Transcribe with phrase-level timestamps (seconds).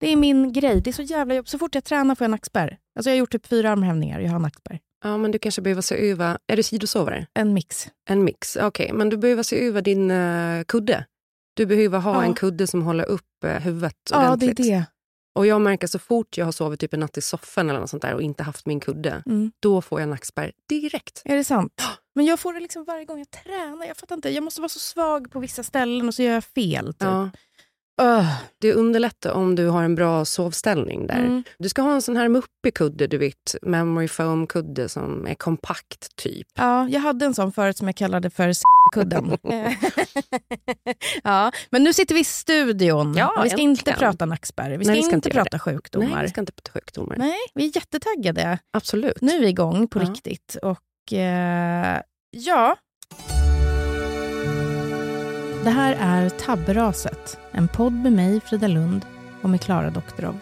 [0.00, 0.80] Det är min grej.
[0.80, 1.48] Det är så jävla jobb.
[1.48, 2.78] Så fort jag tränar får jag nackspärr.
[2.96, 4.20] Alltså jag har gjort typ fyra armhävningar.
[4.20, 4.78] Jag har nackspärr.
[5.04, 6.38] Ja, men du kanske behöver se över...
[6.46, 7.26] Är du sidosovare?
[7.34, 7.88] En mix.
[8.10, 8.56] En mix?
[8.56, 11.04] Okej, men du behöver se över din uh, kudde.
[11.54, 12.24] Du behöver ha Ja.
[12.24, 14.56] en kudde som håller upp eh, huvudet Ja, det är ordentligt.
[14.56, 14.84] det.
[15.34, 17.90] Och jag märker så fort jag har sovit typ en natt i soffan eller något
[17.90, 19.52] sånt där och inte haft min kudde, Mm.
[19.60, 21.22] då får jag nackspärr direkt.
[21.24, 21.82] Är det sant?
[22.14, 23.86] Men jag får det liksom varje gång jag tränar.
[23.86, 24.30] Jag fattar inte.
[24.30, 26.86] Jag måste vara så svag på vissa ställen och så gör jag fel.
[26.86, 26.96] Typ.
[27.02, 27.30] Ja.
[27.98, 28.34] Öh.
[28.60, 31.18] Det underlättar om du har en bra sovställning där.
[31.18, 31.42] Mm.
[31.58, 35.34] Du ska ha en sån här muppig kudde, du vet, memory foam kudde som är
[35.34, 36.46] kompakt typ.
[36.54, 38.52] Ja, jag hade en sån förut som jag kallade för
[38.94, 39.38] kudden.
[41.24, 43.14] ja, men nu sitter vi i studion.
[43.16, 43.98] Ja, vi ska inte äntligen.
[43.98, 44.70] prata nackspärr.
[44.70, 46.08] Vi ska, Nej, vi ska inte, inte prata sjukdomar.
[46.08, 47.16] Nej, vi ska inte prata sjukdomar.
[47.16, 48.58] Nej, vi är jättetaggade.
[48.72, 49.20] Absolut.
[49.20, 50.02] Nu är vi igång på Ja.
[50.04, 50.56] riktigt.
[50.62, 52.76] Och eh, ja...
[55.64, 59.06] Det här är Tabberaset, en podd med mig, Frida Lund,
[59.42, 60.38] och med Klara Doktorov.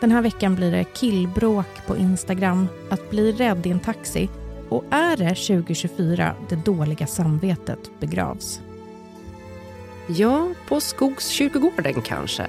[0.00, 4.28] Den här veckan blir det killbråk på Instagram, att bli rädd i en taxi
[4.68, 8.60] och är det 2024 det dåliga samvetet begravs?
[10.08, 12.46] Ja, på Skogskyrkogården kanske.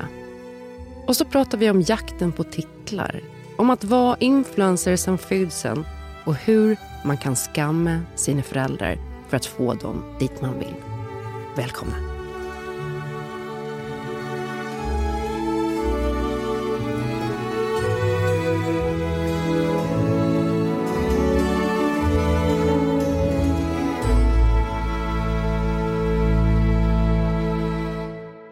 [1.08, 3.22] Och så pratar vi om jakten på titlar.
[3.58, 5.86] Om att vara influencer sen födseln
[6.26, 8.98] och hur man kan skamma sina föräldrar
[9.30, 10.93] för att få dem dit man vill.
[11.56, 11.96] Välkomna.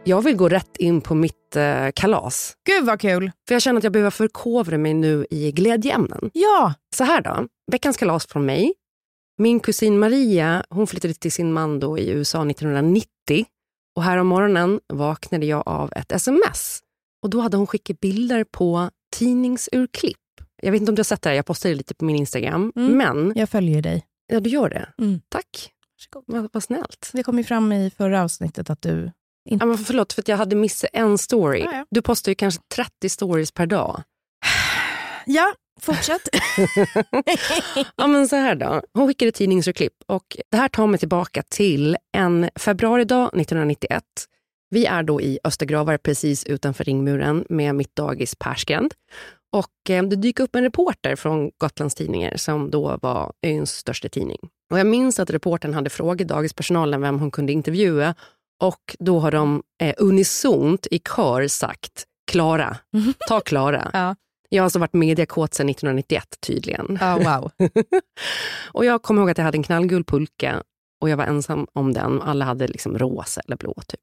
[0.04, 2.54] Jag vill gå rätt in på mitt eh, kalas.
[2.68, 3.31] Gud vad kul!
[3.47, 6.30] För jag känner att jag behöver förkovra mig nu i glädjeämnen.
[6.33, 6.74] Ja!
[6.95, 8.74] Så här då, veckans kalas från mig.
[9.41, 13.05] Min kusin Maria hon flyttade till sin man då i USA 1990.
[13.95, 16.79] Och här om morgonen vaknade jag av ett sms.
[17.23, 20.17] Och Då hade hon skickat bilder på tidningsurklipp.
[20.61, 22.71] Jag vet inte om du har sett det här, jag postade lite på min Instagram.
[22.75, 22.97] Mm.
[22.97, 24.05] Men, Jag följer dig.
[24.27, 24.89] ja du gör det.
[24.97, 25.21] Mm.
[25.29, 25.71] Tack,
[26.25, 27.09] vad, vad snällt.
[27.13, 29.11] Det kom ju fram i förra avsnittet att du...
[29.44, 31.59] Ja, men förlåt för att jag hade missat en story.
[31.59, 31.85] Ja, ja.
[31.89, 34.03] Du postar ju kanske 30 stories per dag.
[35.25, 36.30] Ja, fortsätt.
[37.95, 38.81] Ja, men så här då.
[38.94, 44.04] Hon skickade tidningsurklipp och det här tar mig tillbaka till en februaridag 1991.
[44.69, 48.94] Vi är då i Östergravar precis utanför ringmuren med mitt dagis Persgrand.
[49.54, 54.10] Och eh, det dyker upp en reporter från Gotlands Tidningar som då var öns största
[54.10, 54.39] tidning.
[54.72, 58.16] Och jag minns att reportern hade frågat dagispersonalen vem hon kunde intervjua
[58.62, 62.78] och då har de eh, unisont i kör sagt Klara,
[63.28, 63.89] ta Klara.
[63.94, 64.16] Ja.
[64.53, 66.98] Jag har alltså varit mediakåt sedan 1991 tydligen.
[67.01, 67.51] Ja, wow.
[68.71, 70.63] och jag kommer ihåg att jag hade en knallgul pulka
[71.01, 72.21] och jag var ensam om den.
[72.21, 74.00] Alla hade liksom rosa eller blå typ.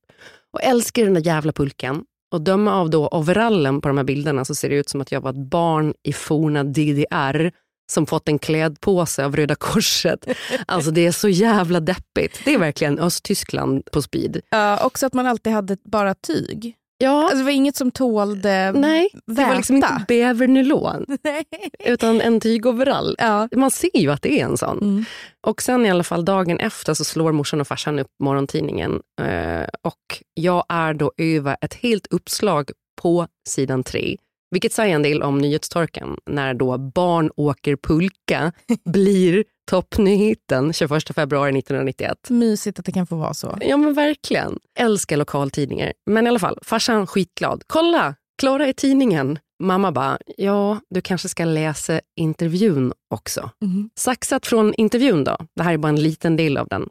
[0.53, 2.05] Och älskar den där jävla pulkan.
[2.33, 5.13] Och döma av då overallen på de här bilderna så ser det ut som att
[5.13, 7.51] jag var ett barn i forna DDR
[7.93, 10.29] som fått en klädpåse av Röda Korset.
[10.67, 12.41] Alltså det är så jävla deppigt.
[12.45, 14.41] Det är verkligen Östtyskland på speed.
[14.51, 16.75] Ja, också att man alltid hade bara tyg.
[16.99, 20.05] Ja, Alltså, det var inget som tålde nej, det var liksom inte väta.
[20.09, 21.07] bävernylon
[21.85, 23.17] utan en tygoverall.
[23.19, 23.49] Ja.
[23.57, 24.79] Man ser ju att det är en sån.
[24.79, 25.05] Mm.
[25.47, 29.01] Och sen i alla fall dagen efter så slår morsan och farsan upp morgontidningen.
[29.21, 32.71] Eh, och jag är då över ett helt uppslag
[33.03, 34.17] på sidan tre.
[34.51, 38.53] Vilket säger en del om nyhetstorkan när då barn åker pulka
[38.85, 42.31] blir toppnyheten 21 februari 1991.
[42.31, 43.59] Mysigt att det kan få vara så.
[43.61, 44.59] Ja men verkligen.
[44.79, 45.93] Älskar lokaltidningar.
[46.07, 47.63] Men i alla fall, farsan skitglad.
[47.67, 49.39] Kolla, Klara är tidningen.
[49.63, 53.51] Mamma bara, ja du kanske ska läsa intervjun också.
[53.65, 53.91] Mm.
[53.99, 55.37] Saxat från intervjun då.
[55.57, 56.89] Det här är bara en liten del av den.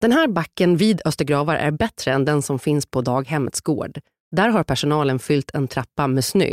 [0.00, 4.00] Den här backen vid Östergravar är bättre än den som finns på daghemmets gård.
[4.36, 6.50] Där har personalen fyllt en trappa med snö.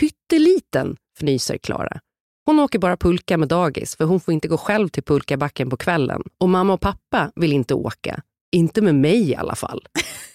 [0.00, 2.00] Pytteliten, fnyser Klara.
[2.46, 5.76] Hon åker bara pulka med dagis för hon får inte gå själv till pulkabacken på
[5.76, 6.22] kvällen.
[6.38, 8.22] Och mamma och pappa vill inte åka.
[8.52, 9.88] Inte med mig i alla fall.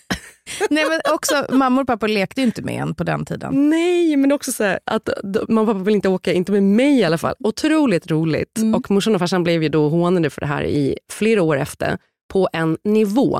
[0.69, 3.69] Nej, men också, mammor och pappor lekte ju inte med en på den tiden.
[3.69, 5.09] Nej, men också så här, att
[5.47, 7.35] mamma och pappa vill inte åka, inte med mig i alla fall.
[7.39, 8.57] Otroligt roligt.
[8.57, 8.75] Mm.
[8.75, 11.97] Och morsan och farsan blev ju då hånade för det här i flera år efter
[12.33, 13.39] på en nivå.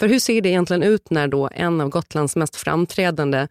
[0.00, 3.48] För hur ser det egentligen ut när då en av Gotlands mest framträdande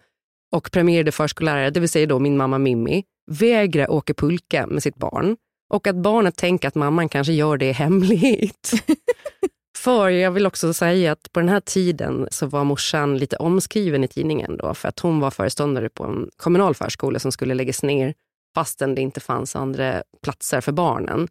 [0.52, 4.96] och premierade förskollärare, det vill säga då min mamma Mimmi, vägrar åka pulka med sitt
[4.96, 5.38] barn
[5.70, 8.72] och att barnet tänker att mamman kanske gör det i hemlighet.
[9.78, 14.04] För jag vill också säga att på den här tiden så var morsan lite omskriven
[14.04, 17.84] i tidningen då för att hon var föreståndare på en kommunal förskola som skulle läggas
[17.84, 18.14] ner
[18.56, 21.28] fastän det inte fanns andra platser för barnen.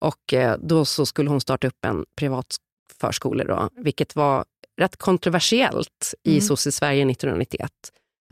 [0.00, 2.56] Och eh, då så skulle hon starta upp en privat
[3.00, 4.44] förskola då, vilket var
[4.80, 6.40] rätt kontroversiellt i Mm.
[6.40, 7.70] sosse-Sverige 1991.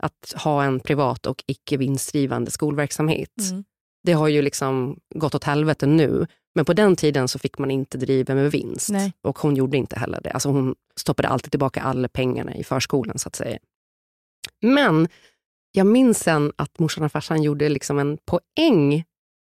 [0.03, 3.29] Att ha en privat och icke vinstdrivande skolverksamhet.
[3.51, 3.63] Mm.
[4.03, 6.27] Det har ju liksom gått åt helvete nu.
[6.55, 8.89] Men på den tiden så fick man inte driva med vinst.
[8.89, 9.13] Nej.
[9.21, 10.31] Och hon gjorde inte heller det.
[10.31, 13.59] Alltså hon stoppade alltid tillbaka alla pengarna i förskolan så att säga.
[14.61, 15.07] Men
[15.71, 19.03] jag minns sen att morsan och farsan gjorde liksom en poäng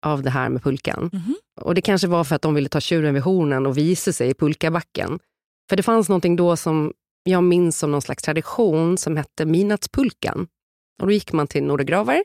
[0.06, 1.10] av det här med pulkan.
[1.12, 1.34] Mhm.
[1.60, 4.30] Och Det kanske var för att de ville ta tjuren vid hornen och visa sig
[4.30, 5.18] i pulkabacken.
[5.68, 6.92] För det fanns någonting då som
[7.22, 10.46] jag minns som någon slags tradition som hette midnattspulkan.
[11.00, 12.24] Och då gick man till Nordegravar.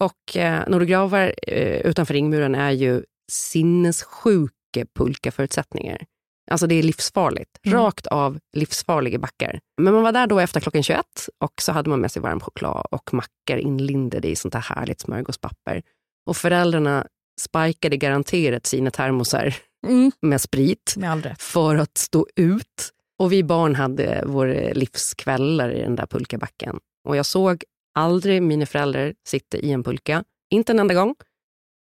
[0.00, 6.04] Och eh, Nordegravar eh, utanför ringmuren är ju sinnessjuka pulkaförutsättningar.
[6.50, 7.50] Alltså det är livsfarligt.
[7.62, 7.78] Mm.
[7.78, 9.60] Rakt av livsfarliga backar.
[9.80, 11.04] Men man var där då efter klockan 21
[11.38, 15.00] och så hade man med sig varm choklad och mackor inlindade i sånt här härligt
[15.00, 15.82] smörgåspapper.
[16.26, 17.06] Och föräldrarna
[17.40, 19.54] spikade garanterat sina termosar
[19.86, 20.12] Mm.
[20.22, 22.90] med sprit Med för att stå ut.
[23.20, 26.80] Och vi barn hade våra livskvällar i den där pulkabacken.
[27.08, 30.24] Och jag såg aldrig mina föräldrar sitta i en pulka.
[30.50, 31.14] Inte en enda gång.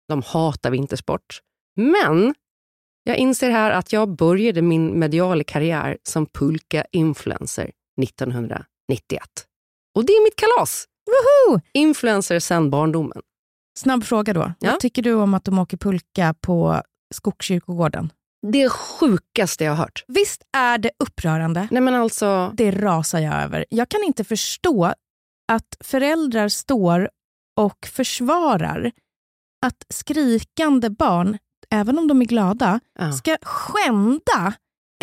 [0.08, 1.42] De hatar vintersport.
[1.76, 2.36] Men
[3.04, 7.72] jag inser här att jag började min mediala karriär som pulka-influencer
[8.04, 9.24] 1991.
[9.96, 10.86] Och det är mitt kalas!
[11.06, 11.62] Woho!
[11.74, 13.22] Influencer sen barndomen.
[13.80, 14.54] Snabb fråga då.
[14.60, 14.72] Ja.
[14.72, 16.82] Vad tycker du om att de åker pulka på
[17.14, 18.10] Skogskyrkogården?
[18.52, 20.04] Det sjukaste jag har hört.
[20.08, 21.68] Visst är det upprörande?
[21.72, 23.66] Nej men alltså, Det rasar jag över.
[23.70, 24.94] Jag kan inte förstå
[25.52, 27.10] att föräldrar står
[27.58, 28.92] och försvarar
[29.66, 31.38] att skrikande barn,
[31.70, 33.12] även om de är glada, ja.
[33.12, 34.54] ska skända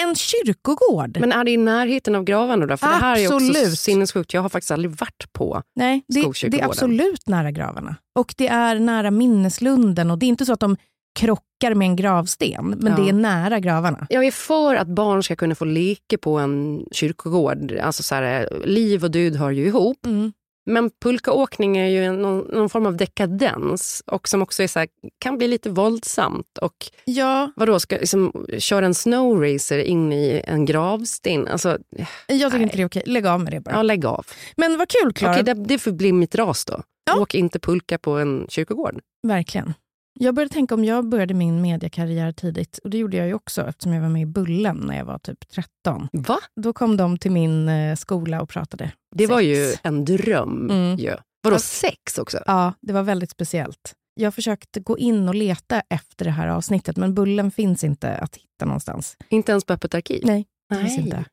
[0.02, 1.16] en kyrkogård.
[1.20, 2.76] Men är det i närheten av gravarna då?
[2.76, 3.78] För det här är också Absolut.
[3.78, 4.34] sinnessjukt.
[4.34, 5.62] Jag har faktiskt aldrig varit på.
[5.76, 7.96] Nej, det, det är absolut nära gravarna.
[8.18, 10.10] Och det är nära minneslunden.
[10.10, 10.76] Och Det är inte så att de
[11.14, 13.02] krockar med en gravsten, men Ja.
[13.02, 14.06] det är nära gravarna.
[14.10, 17.72] Jag är för att barn ska kunna få leka på en kyrkogård.
[17.82, 20.06] Alltså så här, liv och död hör ju ihop.
[20.06, 20.32] Mm.
[20.66, 24.88] Men pulkaåkning är ju någon, någon form av dekadens och som också är så här,
[25.18, 26.58] kan bli lite våldsamt.
[26.60, 31.48] Och Ja, vadå, ska liksom köra en snowracer in i en gravsten?
[31.48, 31.78] Alltså,
[32.26, 32.62] jag tycker Nej.
[32.62, 33.02] inte det är okej.
[33.06, 33.74] Lägg av med det bara.
[33.74, 34.26] ja, lägg av.
[34.56, 35.32] Men vad kul Klara.
[35.32, 36.82] Okej, det, det får bli mitt ras då.
[37.06, 37.20] Ja.
[37.20, 39.00] Åk inte pulka på en kyrkogård.
[39.26, 39.74] Verkligen.
[40.20, 43.62] Jag började tänka om jag började min mediekarriär tidigt, och det gjorde jag ju också
[43.62, 46.08] eftersom jag var med i Bullen när jag var typ 13.
[46.12, 46.38] Va?
[46.60, 48.92] Då kom de till min eh, skola och pratade.
[49.16, 49.46] Det var sex.
[49.48, 50.70] ju en dröm.
[50.70, 50.96] Mm.
[50.98, 51.16] Ju.
[51.42, 52.38] Vadå, sex också?
[52.46, 53.94] Ja, det var väldigt speciellt.
[54.14, 58.36] Jag försökte gå in och leta efter det här avsnittet, men Bullen finns inte att
[58.36, 59.16] hitta någonstans.
[59.28, 60.22] Inte ens på Öppet arkiv?
[60.24, 61.24] Nej, det finns inte.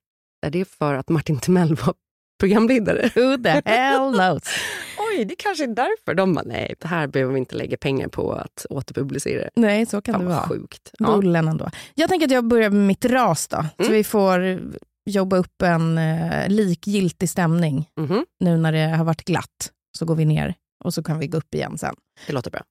[0.46, 1.94] Är det för att Martin Timell var
[2.40, 3.12] programledare?
[3.16, 4.44] Who the hell knows?
[5.18, 6.14] Oj, det kanske är därför.
[6.14, 9.50] De bara, nej, det här behöver vi inte lägga pengar på att återpublicera.
[9.56, 10.48] Nej, så kan Fan det vara.
[10.48, 10.92] sjukt.
[11.00, 11.06] Ja.
[11.18, 11.70] Bullen ändå.
[11.96, 13.94] Jag tänker att jag börjar med mitt ras då, så Mm.
[13.94, 14.60] vi får
[15.10, 19.72] jobba upp en eh, likgiltig stämning Mhm, nu när det har varit glatt.
[19.98, 21.96] Så går vi ner och så kan vi gå upp igen sen.
[22.28, 22.62] Det låter bra.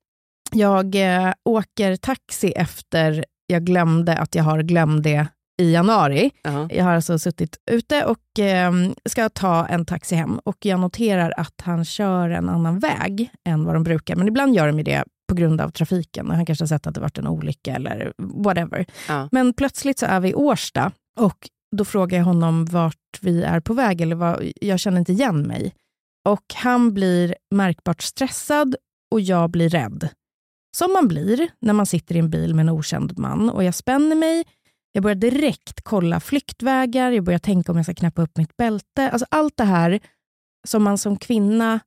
[0.52, 5.26] Jag eh, åker taxi efter jag glömde att jag har glömt det
[5.60, 6.30] i januari.
[6.42, 6.68] Ja.
[6.70, 8.72] Jag har alltså suttit ute och eh,
[9.04, 13.64] ska ta en taxi hem och jag noterar att han kör en annan väg än
[13.64, 14.16] vad de brukar.
[14.16, 16.30] Men ibland gör de ju det på grund av trafiken.
[16.30, 18.86] Han kanske har sett att det varit en olycka eller whatever.
[19.08, 19.28] Ja.
[19.32, 23.60] Men plötsligt så är vi i Årsta och då frågar jag honom vart vi är
[23.60, 24.00] på väg.
[24.00, 25.74] Eller vad, jag känner inte igen mig.
[26.28, 28.76] Och han blir märkbart stressad
[29.10, 30.08] och jag blir rädd.
[30.76, 33.50] Som man blir när man sitter i en bil med en okänd man.
[33.50, 34.44] Och jag spänner mig,
[34.92, 39.10] jag börjar direkt kolla flyktvägar, jag börjar tänka om jag ska knäppa upp mitt bälte.
[39.10, 40.00] Alltså allt det här
[40.66, 41.80] som man som kvinna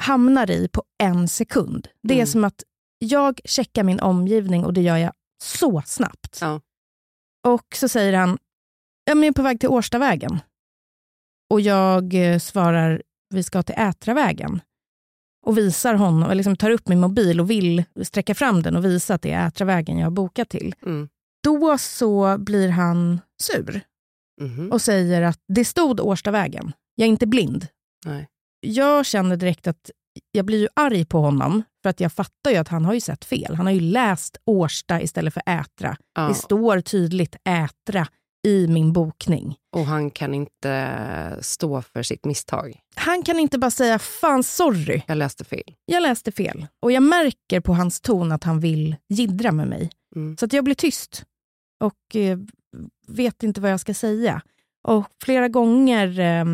[0.00, 1.88] hamnar i på en sekund.
[2.02, 2.26] Det är Mm.
[2.26, 2.62] som att
[2.98, 6.38] jag checkar min omgivning och det gör jag så snabbt.
[6.40, 6.60] Ja.
[7.46, 8.38] Och så säger han,
[9.04, 10.38] jag är på väg till Årstavägen.
[11.50, 13.02] Och jag eh, svarar,
[13.34, 14.60] vi ska till Ätravägen.
[15.46, 19.14] Och visar honom, liksom tar upp min mobil och vill sträcka fram den och visa
[19.14, 20.74] att det är Ätravägen jag har bokat till.
[20.82, 21.08] Mm.
[21.46, 23.80] Då så blir han sur
[24.40, 24.72] Mhm.
[24.72, 26.72] och säger att det stod Årstavägen.
[26.94, 27.66] Jag är inte blind.
[28.04, 28.28] Nej.
[28.60, 29.90] Jag känner direkt att
[30.32, 33.00] jag blir ju arg på honom för att jag fattar ju att han har ju
[33.00, 33.54] sett fel.
[33.54, 35.96] Han har ju läst Årsta istället för Ätra.
[36.14, 36.28] Ja.
[36.28, 38.06] Det står tydligt Ätra
[38.46, 39.56] i min bokning.
[39.76, 42.80] Och han kan inte stå för sitt misstag.
[42.96, 45.74] Han kan inte bara säga fan sorry, Jag läste fel.
[45.86, 46.66] jag läste fel.
[46.82, 49.90] Och jag märker på hans ton att han vill jiddra med mig.
[50.16, 50.36] Mm.
[50.36, 51.24] Så att jag blir tyst
[51.80, 52.38] och eh,
[53.08, 54.42] vet inte vad jag ska säga.
[54.88, 56.44] Och flera gånger eh,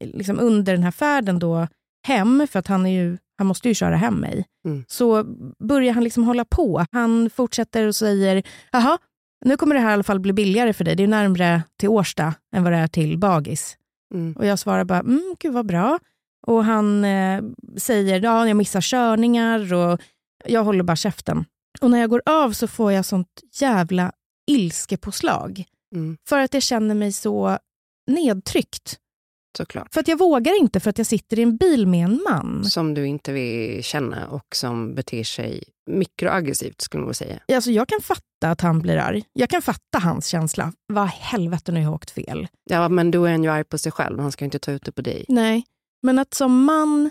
[0.00, 1.66] liksom under den här färden då
[2.06, 4.84] hem, för att han, är ju, han måste ju köra hem mig, Mm.
[4.88, 5.24] så
[5.58, 6.84] börjar han liksom hålla på.
[6.92, 8.98] Han fortsätter och säger, jaha,
[9.44, 10.96] nu kommer det här i alla fall bli billigare för dig.
[10.96, 13.76] Det är närmre till Årsta än vad det är till Bagis.
[14.14, 14.32] Mm.
[14.32, 15.98] Och jag svarar bara, mm, gud vad bra.
[16.46, 17.42] Och han eh,
[17.76, 20.00] säger, ja jag missar körningar och
[20.44, 21.44] jag håller bara käften.
[21.80, 23.28] Och när jag går av så får jag sånt
[23.60, 24.12] jävla
[24.50, 25.64] ilskepåslag.
[25.94, 27.58] Mm, För att jag känner mig så
[28.10, 28.98] nedtryckt.
[29.56, 29.94] såklart.
[29.94, 32.64] För att jag vågar inte för att jag sitter i en bil med en man.
[32.64, 37.40] Som du inte vill känna och som beter sig mikroaggressivt skulle man säga.
[37.54, 39.24] Alltså jag kan fatta att han blir arg.
[39.32, 40.72] Jag kan fatta hans känsla.
[40.86, 42.48] Vad i helvete, nu har jag åkt fel.
[42.64, 44.18] Ja, men då är han ju arg på sig själv.
[44.18, 45.24] Han ska inte ta ut det på dig.
[45.28, 45.64] Nej,
[46.02, 47.10] men att som man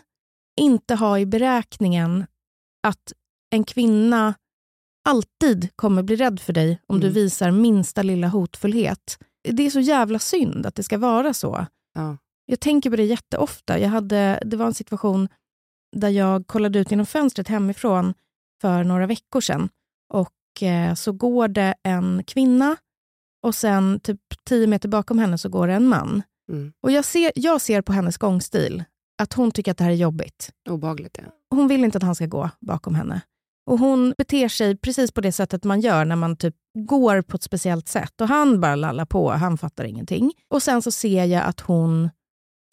[0.60, 2.26] inte ha i beräkningen
[2.88, 3.14] att
[3.50, 4.34] en kvinna
[5.10, 7.14] alltid kommer bli rädd för dig om du Mm.
[7.14, 9.18] visar minsta lilla hotfullhet.
[9.44, 11.66] Det är så jävla synd att det ska vara så.
[11.96, 12.18] Ja.
[12.46, 13.80] Jag tänker på det jätteofta.
[13.80, 15.28] Jag hade, det var en situation
[15.96, 18.14] där jag kollade ut genom fönstret hemifrån
[18.62, 19.70] för några veckor sedan.
[20.14, 22.78] Och eh, så går det en kvinna
[23.44, 26.22] och sen typ tio meter bakom henne så går det en man.
[26.52, 26.74] Mm.
[26.84, 28.84] Och jag ser, jag ser på hennes gångstil
[29.22, 30.50] att hon tycker att det här är jobbigt.
[30.70, 31.24] Obehagligt, ja.
[31.50, 33.22] Hon vill inte att han ska gå bakom henne.
[33.70, 36.56] Och Hon beter sig precis på det sättet man gör när man typ
[36.88, 38.22] går på ett speciellt sätt.
[38.22, 40.32] Och Han bara lallar på, han fattar ingenting.
[40.50, 42.10] Och Sen så ser jag att hon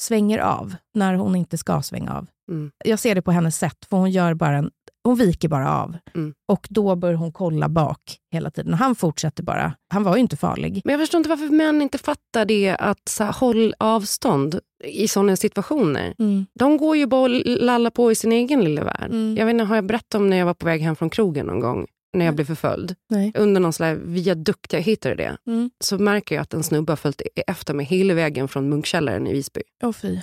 [0.00, 2.26] svänger av när hon inte ska svänga av.
[2.50, 2.70] Mm.
[2.84, 4.70] Jag ser det på hennes sätt, för hon, gör bara en,
[5.04, 5.96] hon viker bara av.
[6.14, 6.34] Mm.
[6.48, 8.72] Och Då börjar hon kolla bak hela tiden.
[8.72, 9.72] Och han fortsätter bara.
[9.92, 10.80] Han var ju inte farlig.
[10.84, 15.08] Men jag förstår inte varför män inte fattar det att så här, håll avstånd i
[15.08, 16.14] sådana situationer.
[16.18, 16.46] Mm.
[16.54, 19.10] De går ju bara och lallar på i sin egen lilla värld.
[19.10, 19.36] Mm.
[19.38, 21.46] Jag vet inte, har jag berättat om när jag var på väg hem från krogen
[21.46, 21.86] någon gång?
[22.16, 22.94] När jag blev förföljd.
[23.10, 23.32] Nej.
[23.34, 25.36] Under någon sån här viadukt, jag hittade det.
[25.46, 25.70] Mm.
[25.84, 29.32] Så märker jag att en snubbe har följt efter mig hela vägen från Munkkällaren i
[29.32, 29.62] Visby.
[29.82, 30.18] Åh fy.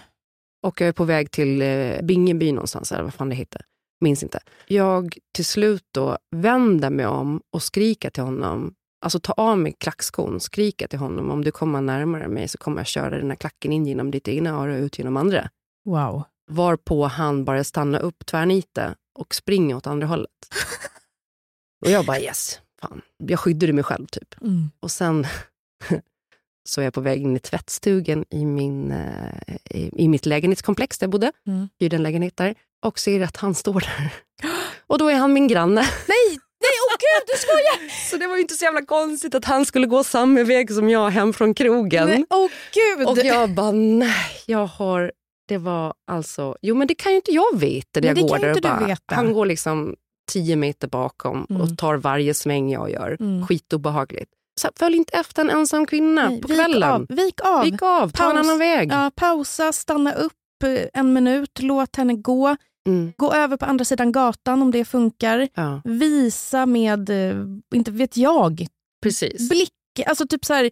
[0.64, 3.62] Och jag är på väg till eh, Bingeby någonstans, eller vad fan det heter.
[4.02, 4.40] Minns inte.
[4.68, 8.74] Jag till slut då vänder mig om och skriker till honom.
[9.04, 11.32] Alltså ta av mig klackskon, skriker till honom.
[11.32, 14.28] Om du kommer närmare mig så kommer jag köra den här klacken in genom ditt
[14.28, 15.50] egna öra och ut genom andra.
[15.86, 16.24] Wow.
[16.52, 20.32] Varpå han bara stannar upp tvärnite och springer åt andra hållet.
[21.86, 23.02] Och jag bara yes, fan.
[23.18, 24.42] Jag skyddade mig själv typ.
[24.42, 24.72] Mm.
[24.80, 25.28] Och sen
[26.70, 30.98] så är jag på väg in i tvättstugan i, min, eh, i, i mitt lägenhetskomplex
[30.98, 31.32] där jag bodde.
[31.48, 31.70] Mm.
[31.80, 32.56] Hyrde en lägenhet där.
[32.86, 34.14] Och ser att han står där.
[34.88, 35.82] Och då är han min granne.
[36.08, 36.40] Nej,
[37.14, 37.90] gud, du skojar!
[38.10, 40.90] Så det var ju inte så jävla konstigt att han skulle gå samma väg som
[40.90, 42.08] jag hem från krogen.
[42.08, 43.08] Nej, åh gud!
[43.08, 45.12] Och jag bara, nej, jag har...
[45.48, 46.56] Det var alltså...
[46.62, 48.00] Jo, men det kan ju inte jag veta.
[48.00, 48.98] Nej, jag går där bara.
[49.06, 49.96] Han går liksom
[50.32, 51.62] tio meter bakom Mm.
[51.62, 53.18] och tar varje sväng jag gör.
[53.20, 53.48] Mm.
[53.48, 54.32] Skitobehagligt.
[54.62, 56.90] Så följ inte efter en ensam kvinna Nej, på vik kvällen.
[56.92, 57.64] Av, vik av.
[57.64, 58.92] Vik av, ta en annan väg.
[58.92, 60.34] Ja, pausa, stanna upp
[60.66, 62.56] eh, en minut, låt henne gå.
[62.88, 65.48] Mm, Gå över på andra sidan gatan om det funkar.
[65.54, 67.38] ja, Visa med, eh,
[67.76, 68.68] inte vet jag,
[69.04, 69.50] precis.
[69.50, 69.70] blick.
[70.06, 70.70] Alltså typ så här,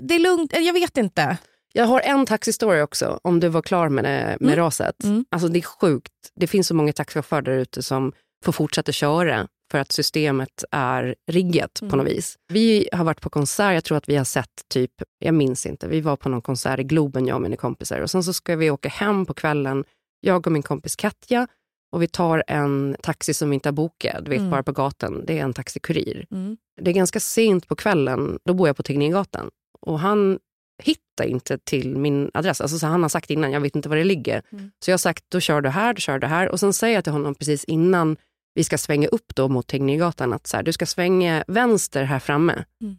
[0.00, 1.36] det- är lugnt, eh, jag vet inte.
[1.74, 4.56] Jag har en taxistory också, om du var klar med, det, med Mm.
[4.56, 5.04] raset.
[5.04, 5.24] Mm.
[5.30, 6.12] Alltså det är sjukt.
[6.34, 8.12] Det finns så många taxichaufförer där ute som
[8.44, 11.98] får fortsätta köra för att systemet är riggat på Mm.
[11.98, 12.36] något vis.
[12.48, 15.88] Vi har varit på konsert, jag tror att vi har sett typ, jag minns inte,
[15.88, 18.56] vi var på någon konsert i Globen jag och mina kompisar och sen så ska
[18.56, 19.84] vi åka hem på kvällen,
[20.24, 21.46] jag och min kompis Katja
[21.92, 24.50] och vi tar en taxi som vi inte har bokat, du vet Mm.
[24.50, 26.26] bara på gatan, det är en taxikurir.
[26.30, 26.56] Mm.
[26.80, 29.50] Det är ganska sent på kvällen, då bor jag på Tegnérgatan.
[29.80, 30.38] Och han
[30.82, 32.60] hittar inte till min adress.
[32.60, 34.42] Alltså, så han har sagt innan, jag vet inte var det ligger.
[34.52, 34.70] Mm.
[34.84, 36.48] Så jag har sagt, då kör du här, då kör du här.
[36.48, 38.16] Och sen säger jag till honom precis innan
[38.54, 42.18] vi ska svänga upp då mot Tegnérgatan att så här, du ska svänga vänster här
[42.18, 42.64] framme.
[42.80, 42.96] Mm.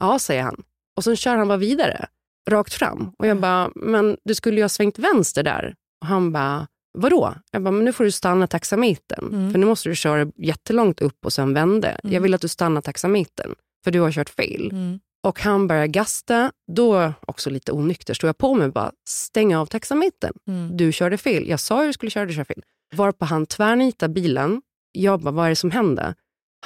[0.00, 0.62] Ja, säger han.
[0.96, 2.06] Och sen kör han bara vidare,
[2.50, 3.08] rakt fram.
[3.18, 3.40] Och jag Mm.
[3.40, 5.74] bara, men du skulle ju ha svängt vänster där.
[6.00, 6.66] Och han bara,
[6.98, 7.34] vadå?
[7.52, 9.26] Jag bara, men nu får du stanna taxametern.
[9.34, 9.52] Mm.
[9.52, 11.88] För nu måste du köra jättelångt upp och sen vända.
[12.02, 12.22] Jag Mm.
[12.22, 14.70] vill att du stannar taxametern, för du har kört fel.
[14.70, 15.00] Mm.
[15.26, 19.54] Och han börjar gasta, då också lite onykter, står jag på mig och bara stäng
[19.56, 20.32] av taxametern.
[20.48, 20.76] Mm.
[20.76, 21.48] Du körde fel.
[21.48, 22.62] Jag sa ju du skulle köra, du kör fel.
[22.94, 24.62] Varpå han tvärnitar bilen.
[24.92, 26.14] Jag bara, vad är det som händer?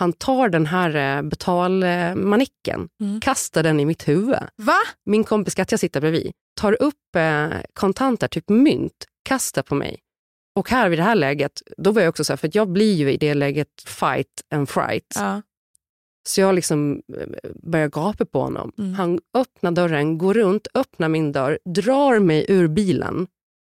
[0.00, 3.20] Han tar den här eh, betalmanicken, Mm.
[3.20, 4.36] kastar den i mitt huvud.
[4.56, 4.76] Va?
[5.06, 10.00] Min kompis Katja sitter bredvid, tar upp eh, kontanter, typ mynt, kastar på mig.
[10.56, 12.94] Och här vid det här läget, då var jag också så här, för jag blir
[12.94, 15.12] ju i det läget fight and fright.
[15.14, 15.42] Ja.
[16.28, 18.72] Så jag liksom eh, börjar gapa på honom.
[18.78, 18.94] Mm.
[18.94, 23.26] Han öppnar dörren, går runt, öppnar min dörr, drar mig ur bilen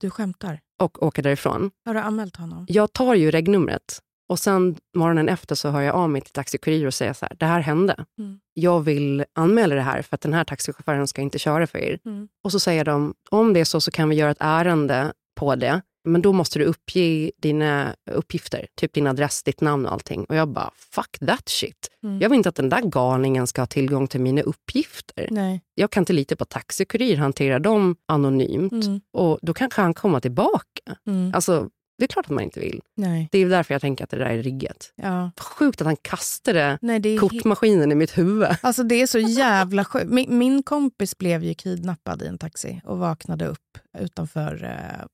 [0.01, 0.61] Du skämtar.
[0.83, 1.71] och åker därifrån.
[1.85, 2.67] Har du anmält honom?
[2.69, 6.87] Jag tar ju regnumret och sen morgonen efter så hör jag av mig till taxikurir
[6.87, 8.05] och säger så här, det här hände.
[8.19, 8.41] Mm.
[8.55, 11.99] Jag vill anmäla det här för att den här taxichauffören ska inte köra för er.
[12.05, 12.29] Mm.
[12.45, 15.55] Och så säger de, om det är så så kan vi göra ett ärende på
[15.57, 15.83] det.
[16.09, 20.25] Men då måste du uppge dina uppgifter, typ din adress, ditt namn och allting.
[20.25, 21.91] Och jag bara, fuck that shit.
[22.03, 22.21] Mm.
[22.21, 25.29] Jag vill inte att den där galningen ska ha tillgång till mina uppgifter.
[25.31, 25.61] Nej.
[25.75, 28.73] Jag kan inte lita på taxikurir hanterar dem anonymt.
[28.73, 29.01] Mm.
[29.13, 30.97] Och då kanske han kommer tillbaka.
[31.07, 31.33] Mm.
[31.35, 31.69] Alltså,
[31.99, 32.81] Det är klart att man inte vill.
[32.97, 33.29] Nej.
[33.33, 34.93] Det är därför jag tänker att det där är riggat.
[34.97, 35.31] Ja.
[35.41, 38.49] Sjukt att han kastade Nej, kortmaskinen i mitt huvud.
[38.61, 40.11] Alltså det är så jävla sjukt.
[40.11, 45.07] Min, min kompis blev ju kidnappad i en taxi och vaknade upp utanför, eh,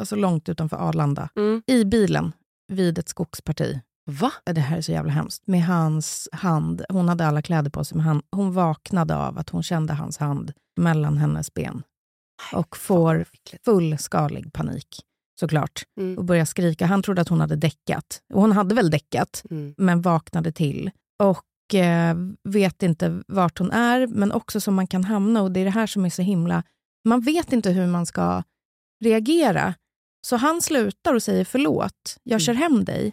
[0.00, 1.28] alltså långt utanför Arlanda.
[1.36, 1.62] Mm.
[1.66, 2.32] I bilen
[2.72, 3.80] vid ett skogsparti.
[4.10, 4.32] Va?
[4.44, 5.46] Det här är så jävla hemskt.
[5.46, 9.50] Med hans hand, hon hade alla kläder på sig, men han, hon vaknade av att
[9.50, 11.82] hon kände hans hand mellan hennes ben.
[12.52, 13.24] Och får
[13.64, 15.00] fullskalig panik,
[15.40, 15.82] såklart.
[16.00, 16.18] Mm.
[16.18, 16.86] Och börjar skrika.
[16.86, 18.20] Han trodde att hon hade däckat.
[18.34, 19.74] Och hon hade väl däckat, Mm.
[19.78, 20.90] men vaknade till.
[21.22, 22.16] Och eh,
[22.48, 25.42] vet inte vart hon är, men också som man kan hamna.
[25.42, 26.62] Och det är det här som är så himla...
[27.08, 28.42] Man vet inte hur man ska
[29.04, 29.74] reagera.
[30.24, 33.12] Så han slutar och säger förlåt, jag kör hem dig.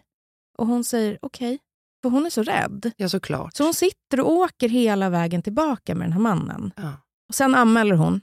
[0.57, 1.59] Och hon säger okej,
[2.01, 2.91] för hon är så rädd.
[2.97, 3.55] Ja, såklart.
[3.55, 6.71] Så hon sitter och åker hela vägen tillbaka med den här mannen.
[6.75, 6.93] Ja.
[7.29, 8.21] Och sen anmäler hon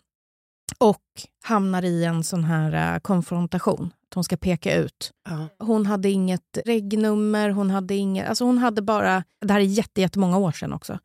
[0.79, 1.03] och
[1.45, 3.93] hamnar i en sån här eh, konfrontation.
[4.09, 5.13] Att hon ska peka ut.
[5.29, 5.49] Ja.
[5.59, 8.29] Hon hade inget regnummer, hon hade inget...
[8.29, 9.25] Alltså hon hade bara...
[9.41, 10.99] Det här är jätte, jättemånga år sedan också.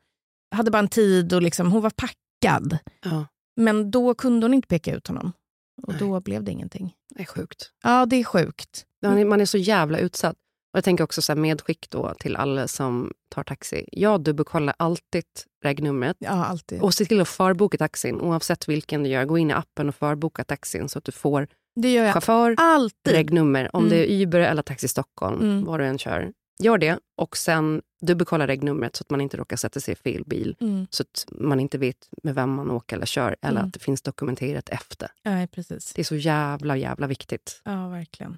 [0.55, 2.77] Hade bara en tid och liksom, hon var packad.
[3.05, 3.25] Ja.
[3.55, 5.33] Men då kunde hon inte peka ut honom.
[5.81, 5.99] Och Nej.
[5.99, 6.93] då blev det ingenting.
[7.15, 7.71] Det är sjukt.
[7.83, 8.85] Ja, det är sjukt.
[9.01, 10.35] Man är, man är så jävla utsatt.
[10.73, 13.89] Och jag tänker också så medskick då till alla som tar taxi.
[13.91, 15.23] Jag dubbelkollar alltid
[15.63, 16.81] regnumret Ja, alltid.
[16.81, 19.25] och se till att förboka taxin oavsett vilken du gör.
[19.25, 22.55] Gå in i appen och förboka taxin så att du får det gör jag chaufför,
[22.57, 23.13] alltid.
[23.13, 23.75] regnummer.
[23.75, 23.89] Om Mm.
[23.97, 25.63] det är Uber eller Taxi Stockholm, Mm.
[25.65, 26.31] vad du än kör.
[26.59, 30.23] Gör det och sen dubbelkolla regnumret så att man inte råkar sätta sig i fel
[30.25, 30.55] bil.
[30.61, 30.87] Mm.
[30.89, 33.67] Så att man inte vet med vem man åker eller kör eller Mm.
[33.67, 35.09] att det finns dokumenterat efter.
[35.23, 35.93] Nej, precis.
[35.93, 37.61] Det är så jävla, jävla viktigt.
[37.65, 38.37] Ja, verkligen.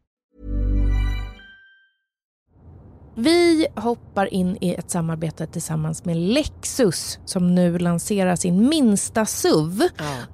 [3.23, 9.81] Vi hoppar in i ett samarbete tillsammans med Lexus som nu lanserar sin minsta SUV.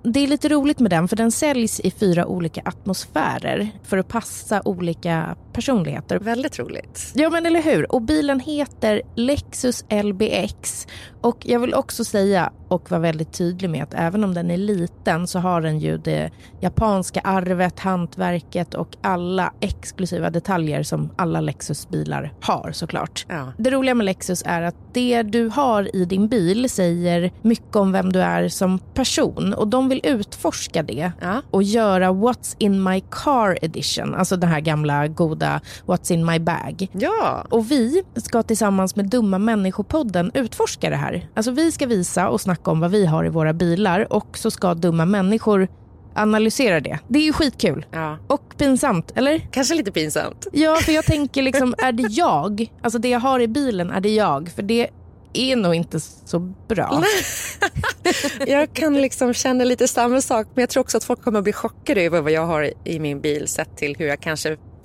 [0.03, 4.07] Det är lite roligt med den för den säljs i fyra olika atmosfärer för att
[4.07, 6.19] passa olika personligheter.
[6.19, 7.11] Väldigt roligt.
[7.15, 7.91] Ja men eller hur.
[7.91, 10.87] Och bilen heter Lexus LBX.
[11.21, 14.57] Och jag vill också säga och vara väldigt tydlig med att även om den är
[14.57, 21.41] liten så har den ju det japanska arvet, hantverket och alla exklusiva detaljer som alla
[21.41, 23.25] Lexus-bilar har såklart.
[23.29, 23.53] Ja.
[23.57, 27.91] Det roliga med Lexus är att det du har i din bil säger mycket om
[27.91, 31.41] vem du är som person och de vill utforska det Ja.
[31.51, 35.46] och göra What's in my car edition, alltså den här gamla goda
[35.85, 36.87] What's in my bag.
[36.91, 37.45] Ja.
[37.49, 41.29] Och vi ska tillsammans med Dumma människopodden utforska det här.
[41.35, 44.51] Alltså vi ska visa och snacka om vad vi har i våra bilar och så
[44.51, 45.67] ska dumma människor
[46.15, 46.99] analysera det.
[47.07, 47.85] Det är ju skitkul.
[47.91, 48.17] ja.
[48.27, 49.39] Och pinsamt, eller?
[49.51, 50.47] Kanske lite pinsamt.
[50.51, 52.71] Ja, för jag tänker liksom, är det jag?
[52.81, 54.49] Alltså det jag har i bilen, är det jag?
[54.55, 54.87] För det
[55.33, 57.03] är nog inte så bra.
[58.47, 61.43] Jag kan liksom känna lite samma sak, men jag tror också att folk kommer att
[61.43, 64.57] bli chockade över vad jag har i min bil sett till hur jag kanske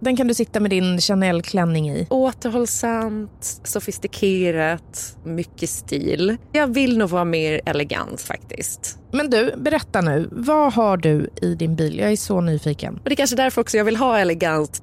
[0.00, 2.06] Den kan du sitta med din Chanel-klänning i.
[2.10, 6.36] Återhållsamt, sofistikerat, mycket stil.
[6.52, 8.98] Jag vill nog vara mer elegant faktiskt.
[9.12, 10.28] Men du, berätta nu.
[10.32, 11.98] Vad har du i din bil?
[11.98, 12.94] Jag är så nyfiken.
[12.94, 14.82] Och det är kanske därför också jag vill ha elegant.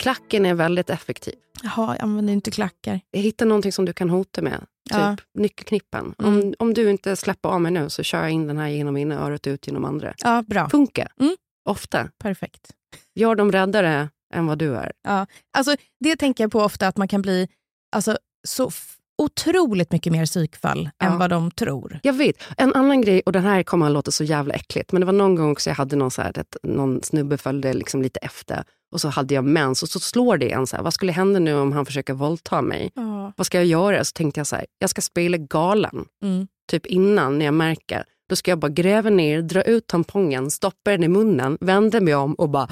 [0.00, 1.34] Klacken är väldigt effektiv.
[1.62, 3.00] Jaha, jag använder inte klackar.
[3.12, 4.58] Hitta någonting som du kan hota med.
[4.90, 5.16] Typ Ja.
[5.34, 6.14] nyckelknippen.
[6.18, 6.34] Mm.
[6.40, 8.96] Om, om du inte släpper av mig nu så kör jag in den här genom
[8.96, 10.14] ena örat ut genom andra.
[10.18, 10.68] Ja, bra.
[10.68, 11.08] Funkar.
[11.20, 11.36] Mm.
[11.68, 12.08] Ofta.
[12.18, 12.70] Perfekt.
[13.14, 14.92] Gör dem räddare än vad du är.
[15.02, 17.48] Ja, alltså, det tänker jag på ofta, att man kan bli
[17.96, 18.70] alltså, så
[19.18, 21.06] otroligt mycket mer psykfall Ja.
[21.06, 22.00] än vad de tror.
[22.02, 22.36] Jag vet.
[22.56, 25.12] En annan grej, och den här kommer att låta så jävla äckligt, men det var
[25.12, 28.64] någon gång också jag hade någon, så här, att någon snubbe följde liksom lite efter
[28.92, 31.38] och så hade jag mens och så slår det en så här, vad skulle hända
[31.38, 32.90] nu om han försöker våldta mig?
[32.94, 33.32] Ja.
[33.36, 34.04] Vad ska jag göra?
[34.04, 36.04] Så tänkte jag så här, jag ska spela galen.
[36.22, 36.46] Mm.
[36.70, 40.90] Typ innan när jag märker, då ska jag bara gräva ner, dra ut tampongen, stoppa
[40.90, 42.68] den i munnen, vända mig om och bara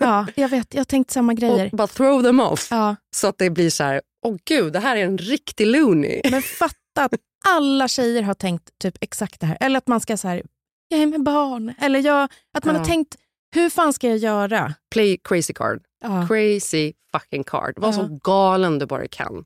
[0.00, 0.74] ja, jag vet.
[0.74, 1.68] Jag har tänkt samma grejer.
[1.72, 2.68] och bara throw them off.
[2.70, 2.96] Ja.
[3.16, 6.20] Så att det blir så här, åh gud, det här är en riktig loony.
[6.30, 7.12] Men fatta att
[7.48, 9.56] alla tjejer har tänkt typ exakt det här.
[9.60, 10.42] Eller att man ska så här,
[10.88, 11.74] jag är med barn.
[11.80, 12.80] Eller jag, att man Ja.
[12.80, 13.16] har tänkt,
[13.52, 14.74] hur fan ska jag göra?
[14.90, 15.82] Play crazy card.
[16.02, 16.26] Ja.
[16.28, 17.74] Crazy fucking card.
[17.78, 17.92] Var Ja.
[17.92, 19.44] så galen du bara kan.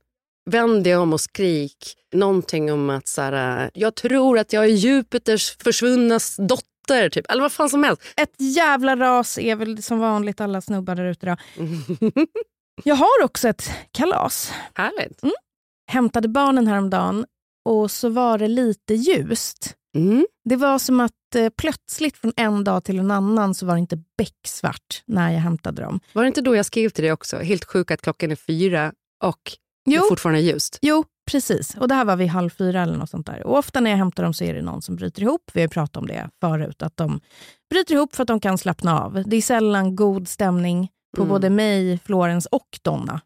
[0.51, 4.69] Vänd dig om och skrik någonting om att så här, jag tror att jag är
[4.69, 7.09] Jupiters försvunna dotter.
[7.11, 7.31] Typ.
[7.31, 8.03] Eller vad fan som helst.
[8.17, 11.27] Ett jävla ras är väl som vanligt alla snubbar där ute.
[11.27, 11.37] Då.
[12.85, 14.53] Jag har också ett kalas.
[14.75, 15.21] Härligt.
[15.91, 17.27] Hämtade barnen häromdagen
[17.65, 19.75] och så var det lite ljust.
[19.97, 20.27] Mm.
[20.45, 23.81] Det var som att eh, plötsligt från en dag till en annan så var det
[23.81, 26.01] inte becksvart när jag hämtade dem.
[26.13, 27.37] Var det inte då jag skrev till dig också?
[27.39, 28.93] Helt sjukt att klockan är fyra
[29.25, 29.41] och
[29.85, 30.05] det Jo.
[30.05, 30.79] är fortfarande ljust.
[30.83, 31.75] Jo, precis.
[31.77, 33.47] Och det här var vid halv fyra eller något sånt där.
[33.47, 35.51] Och ofta när jag hämtar dem så är det någon som bryter ihop.
[35.55, 37.21] Vi har ju pratat om det förut, att de
[37.71, 39.23] bryter ihop för att de kan slappna av.
[39.27, 41.29] Det är sällan god stämning på Mm.
[41.29, 43.21] både mig, Florens och Donna.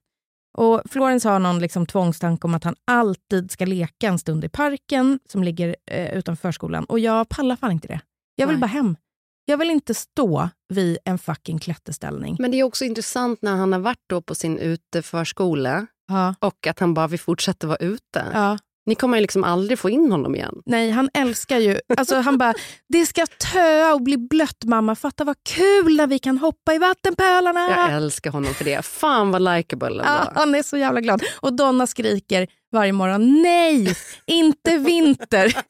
[0.58, 4.48] Och Florens har någon liksom tvångstanke om att han alltid ska leka en stund i
[4.48, 6.84] parken som ligger eh, utanför förskolan.
[6.84, 8.00] Och jag pallar fan inte det.
[8.34, 8.60] Jag vill Nej.
[8.60, 8.96] bara hem.
[9.44, 12.36] Jag vill inte stå vid en fucking klätterställning.
[12.38, 16.66] Men det är också intressant när han har varit då på sin uteförskola Ja, och
[16.66, 18.26] att han bara vill fortsätta vara ute.
[18.32, 18.58] ja.
[18.90, 20.62] Ni kommer ju liksom aldrig få in honom igen.
[20.66, 21.81] Nej, han älskar ju...
[21.96, 22.55] Alltså han bara,
[22.88, 24.94] det ska töa och bli blött mamma.
[24.94, 27.70] Fatta vad kul när vi kan hoppa i vattenpölarna.
[27.70, 28.85] Jag älskar honom för det.
[28.85, 31.22] Fan vad likeable han Ja, han är så jävla glad.
[31.40, 35.57] Och Donna skriker varje morgon, nej, inte vinter.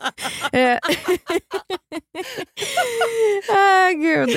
[3.53, 4.29] Ah, gud.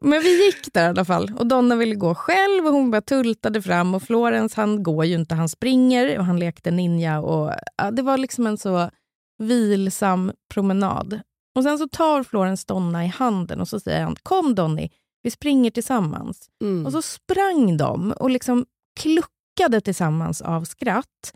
[0.00, 1.32] Men vi gick där i alla fall.
[1.38, 3.94] Och Donna ville gå själv och hon bara tultade fram.
[3.94, 7.20] Och Florens han går ju inte, han springer och han lekte ninja.
[7.20, 8.90] Och, ja, det var liksom en så
[9.38, 11.20] vilsam promenad.
[11.56, 14.88] Och Sen så tar Florence Donna i handen och så säger han kom Donny,
[15.22, 16.50] vi springer tillsammans.
[16.62, 16.86] Mm.
[16.86, 18.66] Och så sprang de och liksom
[19.00, 21.32] kluckade tillsammans av skratt.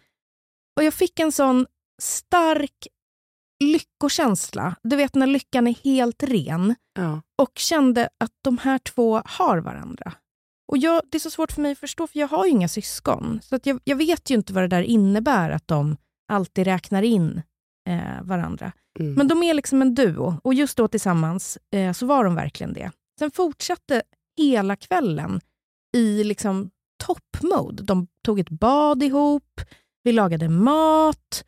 [0.77, 1.67] Och Jag fick en sån
[2.03, 2.89] stark
[3.65, 4.77] lyckokänsla.
[4.83, 6.75] Du vet när lyckan är helt ren.
[6.95, 7.23] ja.
[7.39, 10.13] Och kände att de här två har varandra.
[10.69, 12.69] Och jag, Det är så svårt för mig att förstå, för jag har ju inga
[12.69, 13.41] syskon.
[13.43, 15.97] Så att jag, jag vet ju inte vad det där innebär, att de
[16.33, 17.43] alltid räknar in
[17.89, 18.73] eh, varandra.
[18.99, 19.15] Mm.
[19.15, 22.73] Men de är liksom en duo och just då tillsammans eh, så var de verkligen
[22.73, 22.91] det.
[23.19, 24.03] Sen fortsatte
[24.39, 25.41] hela kvällen
[25.97, 26.71] i liksom
[27.05, 27.83] toppmode.
[27.83, 29.61] De tog ett bad ihop,
[30.03, 31.45] vi lagade mat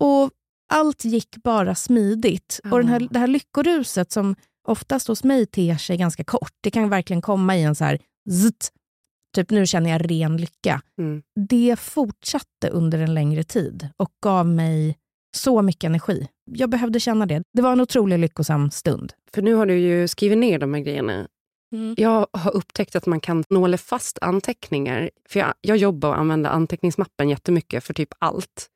[0.00, 0.30] och
[0.70, 2.60] allt gick bara smidigt.
[2.70, 3.08] Och den här, Ja.
[3.10, 4.36] det här lyckoruset som
[4.68, 7.98] oftast hos mig ter sig ganska kort, det kan verkligen komma i en så här
[8.30, 8.72] zzzt,
[9.34, 10.82] typ nu känner jag ren lycka.
[10.98, 11.22] Mm.
[11.48, 14.96] Det fortsatte under en längre tid och gav mig
[15.36, 16.28] så mycket energi.
[16.50, 17.42] Jag behövde känna det.
[17.52, 19.12] Det var en otroligt lyckosam stund.
[19.34, 21.28] För nu har du ju skrivit ner de här grejerna.
[21.96, 25.10] Jag har upptäckt att man kan nåla fast anteckningar.
[25.28, 28.66] För jag, jag jobbar och använder anteckningsmappen jättemycket för typ allt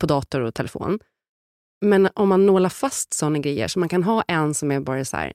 [0.00, 0.98] på dator och telefon.
[1.84, 5.04] Men om man nålar fast såna grejer, så man kan ha en som är bara
[5.04, 5.32] så här,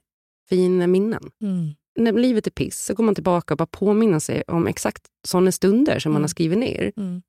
[0.48, 1.30] fina minnen.
[1.42, 1.68] Mm.
[1.98, 5.52] När livet är piss så går man tillbaka och bara påminner sig om exakt såna
[5.52, 6.22] stunder som man Mm.
[6.22, 7.22] har skrivit ner Mm.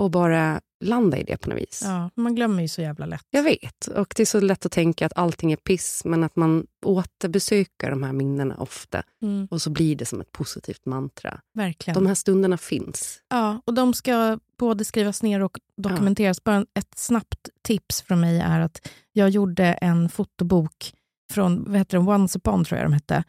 [0.00, 1.82] och bara landa i det på något vis.
[1.84, 3.26] Ja, man glömmer ju så jävla lätt.
[3.30, 3.86] Jag vet.
[3.86, 7.90] Och det är så lätt att tänka att allting är piss, men att man återbesöker
[7.90, 9.02] de här minnena ofta.
[9.22, 11.40] Mm, Och så blir det som ett positivt mantra.
[11.54, 11.94] verkligen.
[11.94, 13.18] De här stunderna finns.
[13.28, 16.44] Ja, och de ska både skrivas ner och dokumenteras.
[16.44, 20.92] Bara ett snabbt tips från mig är att jag gjorde en fotobok
[21.32, 23.24] från vad heter den, Once upon, tror jag de hette.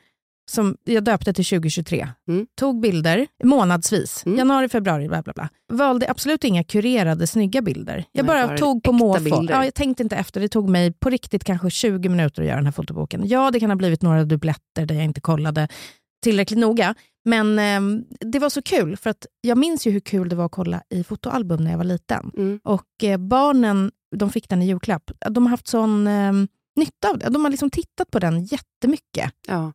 [0.51, 2.07] Som jag döpte till 2023.
[2.27, 2.47] Mm.
[2.59, 4.25] Tog bilder månadsvis.
[4.25, 4.37] Mm.
[4.37, 5.49] Januari, februari, bla bla bla.
[5.73, 8.05] Valde absolut inga kurerade snygga bilder.
[8.11, 9.47] Jag Nej, bara, tog på måfå.
[9.49, 10.41] Ja, jag tänkte inte efter.
[10.41, 13.27] Det tog mig på riktigt kanske 20 minuter att göra den här fotoboken.
[13.27, 15.67] Ja, det kan ha blivit några dubbletter där jag inte kollade
[16.23, 16.95] tillräckligt noga.
[17.25, 20.45] Men ehm, det var så kul, för att jag minns ju hur kul det var
[20.45, 22.31] att kolla i fotoalbum när jag var liten.
[22.37, 22.59] Mm.
[22.63, 25.11] Och eh, barnen, de fick den i julklapp.
[25.29, 27.29] De har haft sån ehm, nytta av det.
[27.29, 29.31] De har liksom tittat på den jättemycket.
[29.47, 29.73] Ja.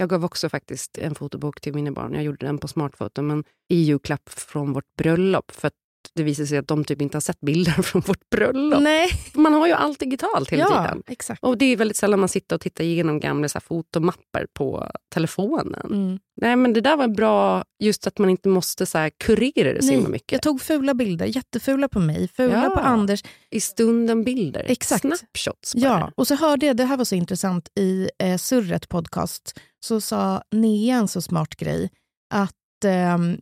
[0.00, 2.14] Jag gav också faktiskt en fotobok till mina barn.
[2.14, 5.50] Jag gjorde den på smartfoto, men i julklapp från vårt bröllop.
[5.50, 5.74] För att
[6.14, 8.82] det visade sig att de typ inte har sett bilder från vårt bröllop.
[8.82, 11.02] Nej, Man har ju allt digitalt hela ja, tiden.
[11.06, 11.44] exakt.
[11.44, 14.90] Och det är väldigt sällan man sitter och tittar igenom gamla så här, fotomapper på
[15.14, 15.90] telefonen.
[15.92, 16.18] Mm.
[16.40, 19.82] Nej, men det där var bra, just att man inte måste så här, kurera det
[19.82, 20.32] så himla Nej, mycket.
[20.32, 22.70] jag tog fula bilder, jättefula på mig, fula Ja.
[22.70, 23.22] på Anders.
[23.50, 24.64] I stunden bilder.
[24.68, 25.00] Exakt.
[25.00, 25.82] Snapshots bara.
[25.84, 30.00] Ja, och så hörde jag, det här var så intressant, i eh, Surret podcast så
[30.00, 31.90] sa Nea en så smart grej
[32.34, 33.38] att ehm,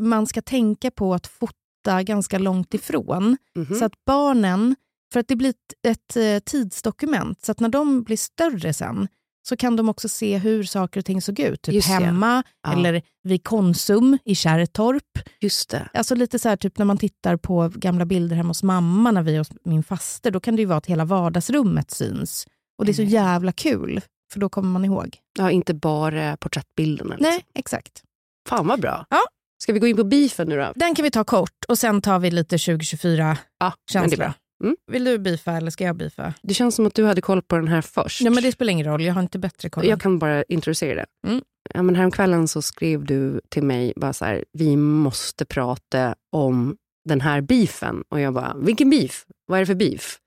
[0.00, 3.78] man ska tänka på att fota ganska långt ifrån Mhm.
[3.78, 4.76] så att barnen,
[5.12, 9.08] för att det blir ett, ett eh, tidsdokument, så att när de blir större sen
[9.48, 11.62] så kan de också se hur saker och ting såg ut.
[11.62, 12.72] Typ Just hemma Ja.
[12.72, 15.18] eller vid Konsum i Kärrtorp.
[15.40, 15.88] Just det.
[15.94, 19.22] Alltså lite så här, typ när man tittar på gamla bilder hemma hos mamma när
[19.22, 22.46] vi är hos min faster, då kan det ju vara att hela vardagsrummet syns.
[22.78, 23.12] Och det är så Mm.
[23.14, 24.00] jävla kul,
[24.32, 25.16] för då kommer man ihåg.
[25.38, 27.16] Ja, inte bara porträttbilderna.
[27.16, 27.30] Liksom.
[27.30, 28.02] Nej, exakt.
[28.48, 29.06] Fan vad bra.
[29.10, 29.20] Ja.
[29.62, 30.72] Ska vi gå in på beefen nu då?
[30.74, 34.02] Den kan vi ta kort och sen tar vi lite 2024 Ja, men det är
[34.02, 34.16] känsla.
[34.24, 34.34] bra.
[34.64, 34.76] Mm.
[34.92, 36.34] Vill du bifa eller ska jag bifa?
[36.42, 38.20] Det känns som att du hade koll på den här först.
[38.20, 39.86] Ja, men det spelar ingen roll, jag har inte bättre koll.
[39.86, 41.28] Jag kan bara introducera det.
[41.28, 41.42] Mm.
[41.74, 46.76] Ja, men häromkvällen så skrev du till mig bara så här, vi måste prata om
[47.08, 48.04] den här beefen.
[48.08, 49.26] Och jag bara, vilken beef?
[49.46, 50.18] Vad är det för beef?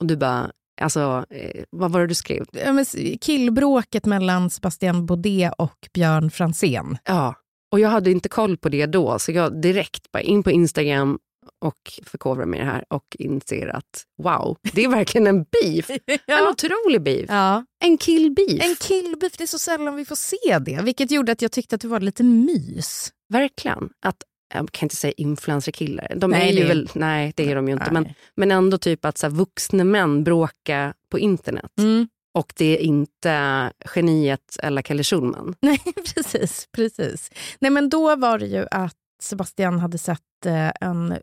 [0.00, 2.44] Och du bara, alltså, eh, vad var det du skrev?
[2.52, 2.84] Ja,
[3.20, 6.98] killbråket mellan Sebastian Baudet och Björn Franzén.
[7.04, 7.34] Ja,
[7.72, 11.18] och jag hade inte koll på det då, så jag direkt bara in på Instagram
[11.60, 15.90] och förkovrar mig i det här och inser att wow, det är verkligen en beef.
[16.26, 17.26] En otrolig beef.
[17.28, 17.64] Ja.
[17.84, 18.62] En killbeef.
[18.64, 20.82] En killbeef, det är så sällan vi får se det.
[20.82, 23.12] Vilket gjorde att jag tyckte att det var lite mys.
[23.32, 23.90] Verkligen.
[24.06, 24.22] Att,
[24.54, 26.12] jag kan inte säga influencerkillar.
[26.16, 27.90] De Nej, är ju det- väl, nej, det är de ju inte.
[27.92, 28.14] Men, Nej.
[28.36, 31.72] men ändå typ att så här, vuxna män bråkar på internet.
[31.78, 32.08] Mm.
[32.34, 35.54] Och det är inte geniet eller Kalle Schulman.
[35.60, 35.80] Nej,
[36.14, 37.30] precis, precis.
[37.60, 41.14] Nej, men då var det ju att Sebastian hade sett eh, en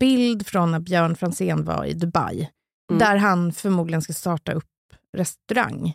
[0.00, 2.48] bild från när Björn Franzén var i Dubai.
[2.90, 2.98] Mm.
[2.98, 4.64] Där han förmodligen ska starta upp
[5.16, 5.92] restaurang.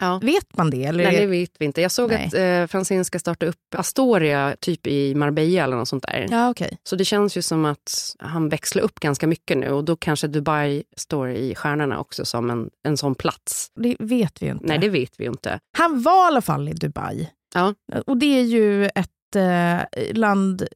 [0.00, 0.18] Ja.
[0.22, 0.84] Vet man det?
[0.84, 1.04] Eller?
[1.04, 1.80] Nej, det vet vi inte.
[1.80, 2.26] Jag såg Nej.
[2.26, 6.26] att eh, Franzén ska starta upp Astoria typ i Marbella eller något sånt där.
[6.30, 6.78] Ja, okej.
[6.82, 10.26] Så det känns ju som att han växlar upp ganska mycket nu och då kanske
[10.26, 13.70] Dubai står i stjärnorna också som en, en sån plats.
[13.74, 14.66] Det vet vi ju inte.
[14.66, 15.60] Nej, det vet vi ju inte.
[15.78, 17.28] Han var i alla fall i Dubai.
[17.54, 17.74] Ja.
[18.06, 20.66] Och det är ju ett eh, land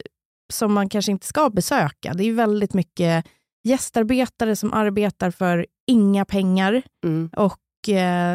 [0.53, 2.15] som man kanske inte ska besöka.
[2.15, 3.27] Det är ju väldigt mycket
[3.65, 7.31] gästarbetare som arbetar för inga pengar Mm.
[7.37, 7.57] och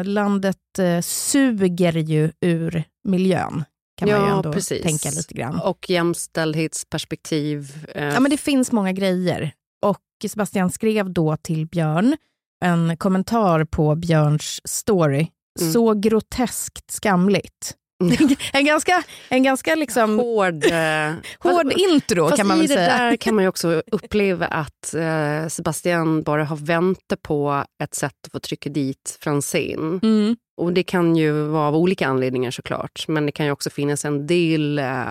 [0.04, 3.64] landet eh, suger ju ur miljön.
[3.98, 4.82] Kan man ju Ja, ändå precis.
[4.82, 5.60] tänka lite grann.
[5.60, 7.86] Och jämställdhetsperspektiv.
[7.94, 9.52] Eh, Ja, men det finns många grejer.
[9.86, 12.16] Och Sebastian skrev då till Björn
[12.64, 15.26] en kommentar på Björns story.
[15.60, 15.72] Mm.
[15.72, 17.74] Så groteskt skamligt.
[18.52, 20.64] en ganska, en ganska liksom hård...
[20.64, 21.12] Eh,
[21.52, 22.98] hård intro kan man i väl det säga.
[22.98, 28.14] där kan man ju också uppleva att eh, Sebastian bara har väntat på ett sätt
[28.26, 30.00] att få trycka dit Franzén.
[30.02, 30.36] Mm.
[30.56, 33.08] Och det kan ju vara av olika anledningar såklart.
[33.08, 35.04] Men det kan ju också finnas en del eh,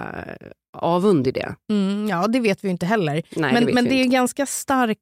[0.77, 1.55] avund i det.
[1.71, 3.23] Mm, ja, det vet vi ju inte heller.
[3.29, 4.99] Nej, men det men det är en ganska stark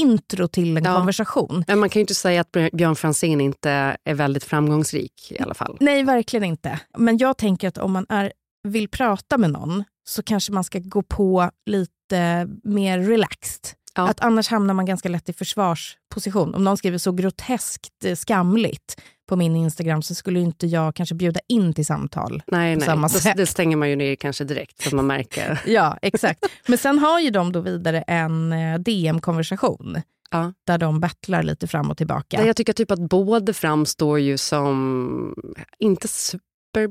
[0.00, 0.96] intro till en Ja.
[0.96, 1.64] konversation.
[1.66, 5.54] Men man kan ju inte säga att Björn Franzén inte är väldigt framgångsrik i alla
[5.54, 5.76] fall.
[5.80, 6.80] Nej, verkligen inte.
[6.98, 8.32] Men jag tänker att om man är,
[8.68, 13.60] vill prata med någon så kanske man ska gå på lite mer relaxed.
[13.94, 14.08] Ja.
[14.08, 16.54] Att annars hamnar man ganska lätt i försvarsposition.
[16.54, 21.14] Om någon skriver så groteskt eh, skamligt på min Instagram så skulle inte jag kanske
[21.14, 22.42] bjuda in till samtal.
[22.46, 22.86] Nej, nej.
[22.86, 23.36] samma sätt.
[23.36, 25.60] det stänger man ju ner kanske direkt så att man märker.
[25.66, 26.44] Ja, exakt.
[26.68, 30.00] Men sen har ju de då vidare en eh, DM-konversation
[30.30, 30.52] Ja.
[30.66, 32.36] där de battlar lite fram och tillbaka.
[32.36, 35.34] Där Jag tycker typ att båda framstår ju som
[35.78, 36.88] inte super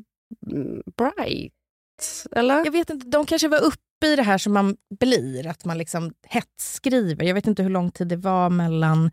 [0.98, 1.54] bright.
[2.32, 2.66] Eller?
[2.66, 3.78] Jag vet inte, de kanske var uppe
[4.08, 7.26] i det här som man blir, att man liksom hetsskriver.
[7.26, 9.12] Jag vet inte hur lång tid det var mellan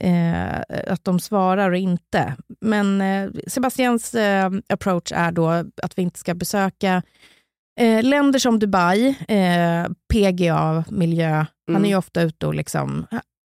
[0.00, 0.60] eh,
[0.92, 2.36] att de svarar och inte.
[2.60, 5.48] Men eh, Sebastians eh, approach är då
[5.82, 7.02] att vi inte ska besöka
[7.80, 11.30] eh, länder som Dubai, eh, PGA, miljö.
[11.66, 11.84] Han Mm.
[11.84, 13.06] är ju ofta ute och liksom...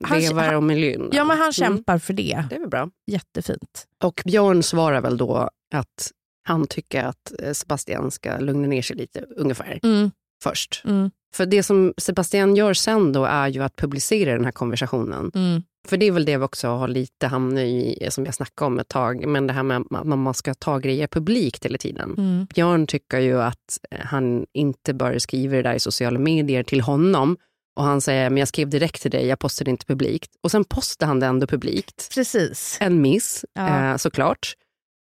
[0.05, 1.09] Han, Vevar han, om miljön.
[1.13, 1.53] ja, men han Mm.
[1.53, 2.45] kämpar för det.
[2.51, 2.91] Det är väl bra.
[3.11, 3.87] Jättefint.
[4.05, 6.11] Och Björn svarar väl då att
[6.49, 10.11] han tycker att eh, Sebastian ska lugna ner sig lite ungefär Mm,
[10.43, 10.83] först.
[10.85, 15.31] mm, För det som Sebastian gör sen då är ju att publicera den här konversationen.
[15.35, 18.67] mm, För det är väl det vi också har lite hamnat i, som jag snackade
[18.67, 22.15] om ett tag, men det här med att man ska ta grejer publikt hela tiden.
[22.19, 22.47] mm.
[22.55, 26.81] Björn tycker ju att eh, han inte bör skriva det där i sociala medier till
[26.81, 27.37] honom.
[27.79, 30.31] Och han säger, men jag skrev direkt till dig, jag postade inte publikt.
[30.43, 32.09] Och sen postar han det ändå publikt.
[32.15, 32.79] Precis.
[32.81, 33.91] En miss, Ja.
[33.93, 34.53] eh, såklart.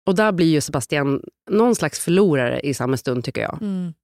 [0.06, 3.58] Och där blir ju Sebastian någon slags förlorare i samma stund tycker jag.
[3.62, 3.94] Mm,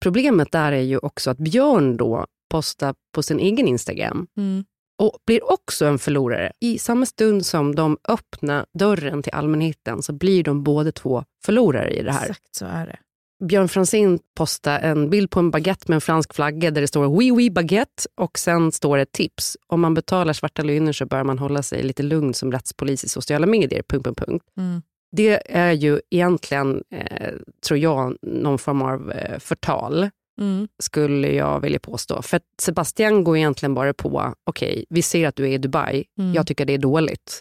[0.00, 4.64] Problemet där är ju också att Björn då postar på sin egen Instagram mm.
[4.98, 6.52] och blir också en förlorare.
[6.60, 11.90] I samma stund som de öppnar dörren till allmänheten så blir de båda två förlorare
[11.90, 12.22] i det här.
[12.22, 12.98] Exakt så är det.
[13.44, 17.06] Björn Franzén postar en bild på en baguette med en fransk flagga där det står
[17.06, 19.56] oui oui baguette och sen står det tips.
[19.66, 23.08] Om man betalar svarta löner så bör man hålla sig lite lugn som rättspolis i
[23.08, 23.82] sociala medier.
[23.88, 24.44] Punkt, punkt, punkt.
[24.56, 24.82] Mm.
[25.16, 27.32] Det är ju egentligen, eh,
[27.66, 30.68] tror jag, någon form av eh, förtal Mm.
[30.82, 32.22] skulle jag vilja påstå.
[32.22, 36.34] För Sebastian går egentligen bara på, okej, vi ser att du är i Dubai, Mm.
[36.34, 37.40] jag tycker det är dåligt.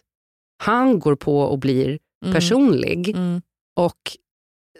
[0.63, 2.34] Han går på och blir Mm.
[2.36, 3.41] personlig Mm.
[3.76, 3.97] och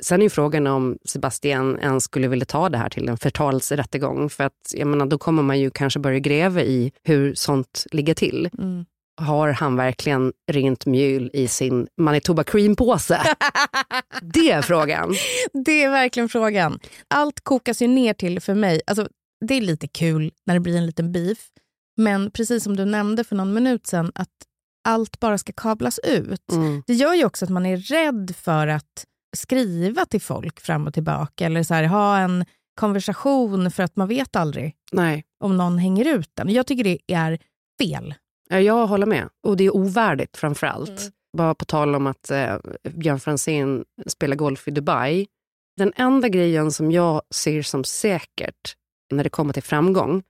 [0.01, 4.29] sen är frågan om Sebastian ens skulle vilja ta det här till en förtalsrättegång.
[4.29, 8.13] För att jag menar, då kommer man ju kanske börja gräva i hur sånt ligger
[8.13, 8.49] till.
[9.18, 13.22] Har han verkligen rent mjöl i sin Manitoba cream-påse?
[14.22, 15.13] det är frågan.
[15.65, 16.80] Det är verkligen frågan.
[17.07, 19.07] Allt kokas ju ner till, för mig, alltså,
[19.45, 21.38] det är lite kul när det blir en liten beef.
[21.97, 24.30] Men precis som du nämnde för någon minut sedan, att
[24.88, 26.51] allt bara ska kablas ut.
[26.51, 26.84] Mm.
[26.88, 29.05] Det gör ju också att man är rädd för att
[29.38, 31.45] skriva till folk fram och tillbaka.
[31.45, 32.45] Eller så här, ha en
[32.80, 35.24] konversation för att man vet aldrig Nej.
[35.43, 36.49] om någon hänger ut den.
[36.49, 37.39] Jag tycker det är
[37.82, 38.13] fel.
[38.49, 39.29] Ja, Jag håller med.
[39.43, 40.89] Och det är ovärdigt framför allt.
[40.89, 41.11] Mm.
[41.37, 45.27] Bara på tal om att eh, Björn Franzén spelar golf i Dubai.
[45.77, 48.75] Den enda grejen som jag ser som säkert
[49.11, 50.23] när det kommer till framgång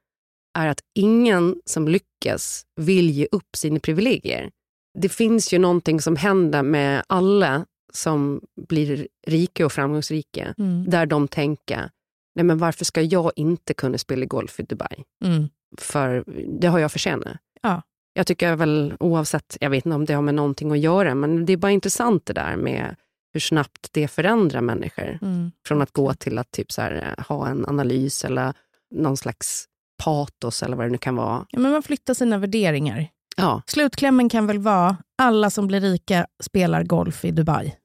[0.57, 4.51] är att ingen som lyckas vill ge upp sina privilegier.
[4.99, 10.89] Det finns ju någonting som händer med alla som blir rika och framgångsrika Mm.
[10.89, 11.89] där de tänker,
[12.35, 15.03] nej men varför ska jag inte kunna spela golf i Dubai?
[15.25, 15.47] Mm.
[15.77, 16.23] för
[16.59, 17.37] det har jag förtjänat.
[17.61, 17.81] Ja.
[18.17, 21.45] Jag tycker väl oavsett, jag vet inte om det har med någonting att göra, men
[21.45, 22.95] det är bara intressant det där med
[23.33, 25.19] hur snabbt det förändrar människor.
[25.21, 25.51] Mm.
[25.67, 28.53] Från att gå till att typ så här, eh, ha en analys eller
[28.95, 29.65] någon slags
[30.03, 31.45] patos eller vad det nu kan vara.
[31.49, 33.07] Ja, men man flyttar sina värderingar.
[33.35, 37.75] Ja, Slutklämmen kan väl vara alla som blir rika spelar golf i Dubai.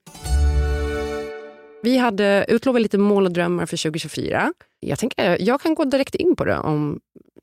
[1.83, 4.53] vi hade utlovat lite mål och drömmar för 2024.
[4.79, 6.99] Jag tänker, jag kan gå direkt in på det om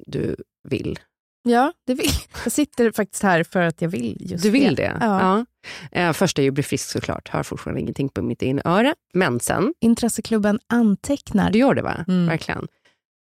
[0.07, 0.37] du
[0.69, 0.99] vill.
[1.43, 2.11] Ja, det vill.
[2.45, 4.97] jag sitter faktiskt här för att jag vill just Du vill det?
[5.01, 5.47] Ja.
[5.93, 8.95] Eh, först är ju bli frisk såklart, hör fortfarande ingenting på mitt ena öra.
[9.15, 11.51] Men sen, Intresseklubben antecknar.
[11.51, 12.05] du gör det va?
[12.09, 12.27] Mm.
[12.27, 12.69] Verkligen.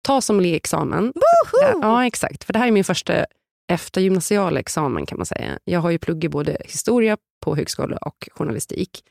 [0.04, 1.14] Ta som examen.
[1.16, 1.80] Woho!
[1.82, 2.44] Ja, exakt.
[2.44, 3.26] För det här är min första
[3.72, 5.60] eftergymnasial examen kan man säga.
[5.64, 9.04] Jag har ju pluggat både historia på högskola och journalistik,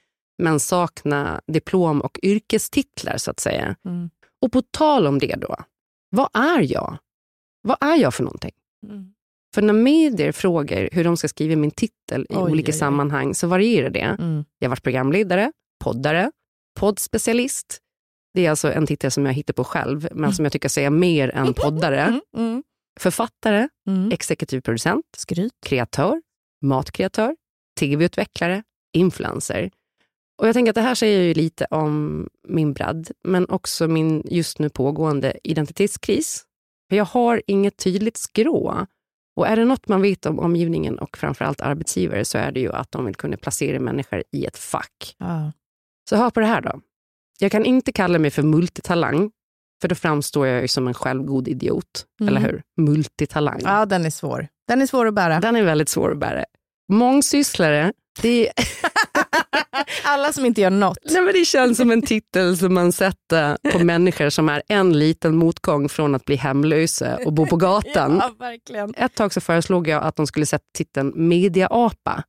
[0.42, 3.76] men saknar diplom och yrkestitlar så att säga.
[3.84, 4.10] Mm.
[4.42, 5.56] Och på tal om det då,
[6.10, 6.98] vad är jag?
[7.62, 8.52] Vad är jag för någonting?
[8.90, 9.10] Mm.
[9.54, 12.78] För när medier frågar hur de ska skriva min titel i Oj, olika oj, oj.
[12.78, 14.00] sammanhang så varierar det.
[14.18, 14.44] Mm.
[14.58, 15.52] Jag har varit programledare,
[15.84, 16.30] poddare,
[16.80, 17.78] poddspecialist.
[18.34, 20.90] Det är alltså en titel som jag hittar på själv, men som jag tycker säger
[20.90, 22.00] mer än poddare.
[22.00, 22.20] Mm.
[22.36, 22.62] Mm.
[23.00, 24.10] Författare, Mm.
[24.12, 25.52] exekutiv producent, Skryt.
[25.66, 26.22] kreatör,
[26.62, 27.36] matkreatör,
[27.80, 28.62] tv-utvecklare,
[28.92, 29.70] influencer.
[30.38, 34.22] Och jag tänker att det här säger ju lite om min bredd, men också min
[34.30, 36.44] just nu pågående identitetskris.
[36.88, 38.86] För jag har inget tydligt skrå.
[39.36, 42.72] Och är det något man vet om omgivningen och framförallt arbetsgivare så är det ju
[42.72, 45.16] att de vill kunna placera människor i ett fack.
[45.18, 45.52] Ja.
[46.10, 46.80] Så hör på det här då.
[47.38, 49.30] Jag kan inte kalla mig för multitalang,
[49.80, 52.06] för då framstår jag ju som en självgod idiot.
[52.20, 52.28] Mm.
[52.28, 52.62] Eller hur?
[52.76, 53.60] Multitalang.
[53.64, 54.48] ja, den är svår.
[54.68, 55.40] Den är svår att bära.
[55.40, 56.44] Den är väldigt svår att bära.
[56.92, 58.52] Mångsysslare, det,
[60.04, 60.98] Alla som inte gör något.
[61.04, 64.98] nej men det känns som en titel som man sätter på människor som är en
[64.98, 68.16] liten motgång från att bli hemlösa och bo på gatan.
[68.24, 68.94] Ja, verkligen.
[68.96, 72.22] Ett tag så föreslog jag att de skulle sätta titeln mediaapa.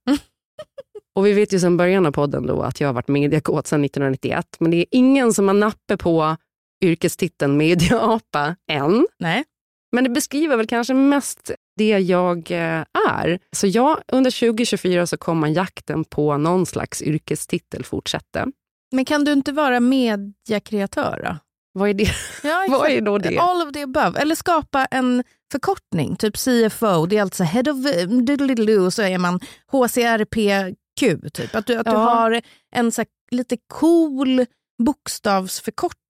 [1.15, 3.85] Och vi vet ju sedan början av podden då att jag har varit mediakåt sedan
[3.85, 6.37] 1991, men det är ingen som har nappet på
[6.83, 9.07] yrkestiteln mediaapa än.
[9.19, 9.43] Nej.
[9.91, 13.39] Men det beskriver väl kanske mest det jag eh, är.
[13.51, 18.47] Så ja, under 2024 så kommer jakten på någon slags yrkestitel fortsätta.
[18.91, 21.37] Men kan du inte vara mediakreatör då?
[21.73, 22.11] Vad är det?
[22.43, 23.37] Ja, Vad är då det?
[23.37, 24.19] All of the above.
[24.19, 27.05] Eller skapa en förkortning, typ CFO.
[27.05, 29.39] Det är alltså head of eh, och så är man
[29.71, 31.33] HCRPQ.
[31.33, 31.55] Typ.
[31.55, 31.97] Att du, att du Ja.
[31.97, 32.41] har
[32.75, 34.45] en så här, lite cool
[34.83, 36.04] bokstavsförkortning.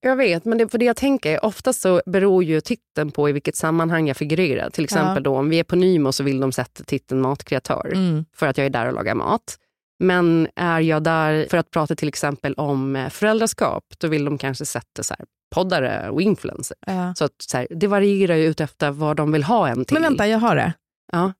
[0.00, 3.28] Jag vet, men det, för det jag tänker är ofta så beror ju titeln på
[3.28, 4.70] i vilket sammanhang jag figurerar.
[4.70, 8.24] Till exempel då om vi är på Nymo så vill de sätta titeln matkreatör Mm.
[8.36, 9.58] för att jag är där och lagar mat.
[9.98, 14.38] Men är jag där för att prata till exempel om eh, föräldraskap, då vill de
[14.38, 16.76] kanske sätta så här, poddare och influencer.
[16.86, 17.14] Ja.
[17.14, 19.94] Så att, så här, det varierar ju ut efter vad de vill ha en till.
[19.94, 20.72] Men vänta, jag har det.
[21.12, 21.32] Ja.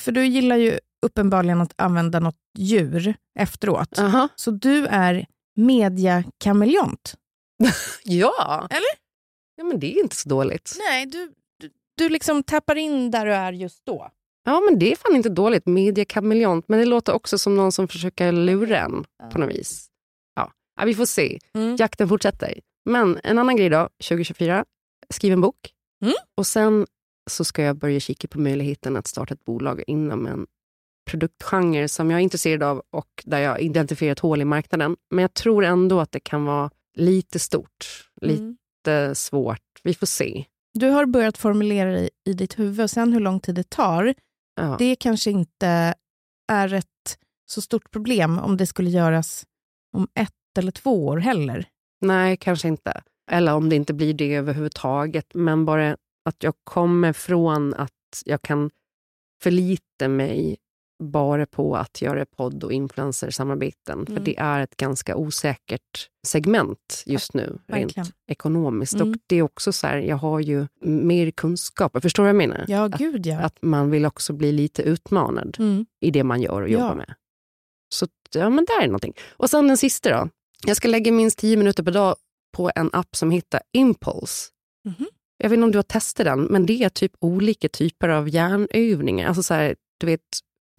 [0.00, 3.98] För du gillar ju uppenbarligen att använda något djur efteråt.
[3.98, 4.28] Aha.
[4.36, 7.14] Så du är mediakameleont.
[8.04, 8.66] Ja.
[8.70, 9.04] Eller?
[9.56, 10.76] Ja, men det är inte så dåligt.
[10.78, 14.10] Nej, du, du, du liksom tappar in där du är just då.
[14.44, 15.66] Ja, men det är fan inte dåligt.
[15.66, 16.68] Mediekameleont.
[16.68, 19.88] Men det låter också som någon som försöker lura en på något vis.
[20.34, 21.38] Ja, ja vi får se.
[21.54, 21.76] Mm.
[21.76, 22.60] Jakten fortsätter.
[22.84, 24.64] Men en annan grej då, 2024.
[25.10, 25.72] Skriv en bok.
[26.02, 26.14] Mm.
[26.36, 26.86] Och sen
[27.30, 30.46] så ska jag börja kika på möjligheten att starta ett bolag inom en
[31.10, 34.96] produktgenre som jag är intresserad av och där jag identifierar ett hål i marknaden.
[35.10, 38.36] Men jag tror ändå att det kan vara lite stort, Mm.
[38.36, 39.60] lite svårt.
[39.82, 40.44] Vi får se.
[40.74, 44.14] Du har börjat formulera det i, ditt huvud sen hur lång tid det tar,
[44.56, 44.76] Ja.
[44.78, 45.94] det kanske inte
[46.52, 47.18] är ett
[47.50, 49.46] så stort problem om det skulle göras
[49.96, 51.68] om ett eller två år heller.
[52.00, 53.02] Nej, kanske inte.
[53.30, 55.34] Eller om det inte blir det överhuvudtaget.
[55.34, 55.96] Men bara
[56.28, 57.90] att jag kommer från att
[58.24, 58.70] jag kan
[59.42, 60.56] förlita mig
[61.02, 64.06] bara på att göra podd och influencersamarbeten.
[64.06, 64.24] För Mm.
[64.24, 68.04] det är ett ganska osäkert segment just nu, verkligen.
[68.04, 68.94] rent ekonomiskt.
[68.94, 69.10] Mm.
[69.10, 72.00] Och det är också så här, jag har ju mer kunskaper.
[72.00, 72.64] Förstår du vad jag menar?
[72.68, 73.38] Ja, att, gud ja.
[73.40, 75.86] att man vill också bli lite utmanad Mm.
[76.00, 76.72] i det man gör och Ja.
[76.72, 77.14] jobbar med.
[77.94, 79.12] Så ja, men där är någonting.
[79.30, 80.28] Och sen den sista då.
[80.66, 82.16] Jag ska lägga minst 10 minuter per dag
[82.56, 84.50] på en app som heter Impulse.
[84.84, 85.06] Mhm.
[85.38, 88.28] Jag vet inte om du har testat den, men det är typ olika typer av
[88.28, 89.28] hjärnövningar.
[89.28, 90.20] Alltså så här, du vet,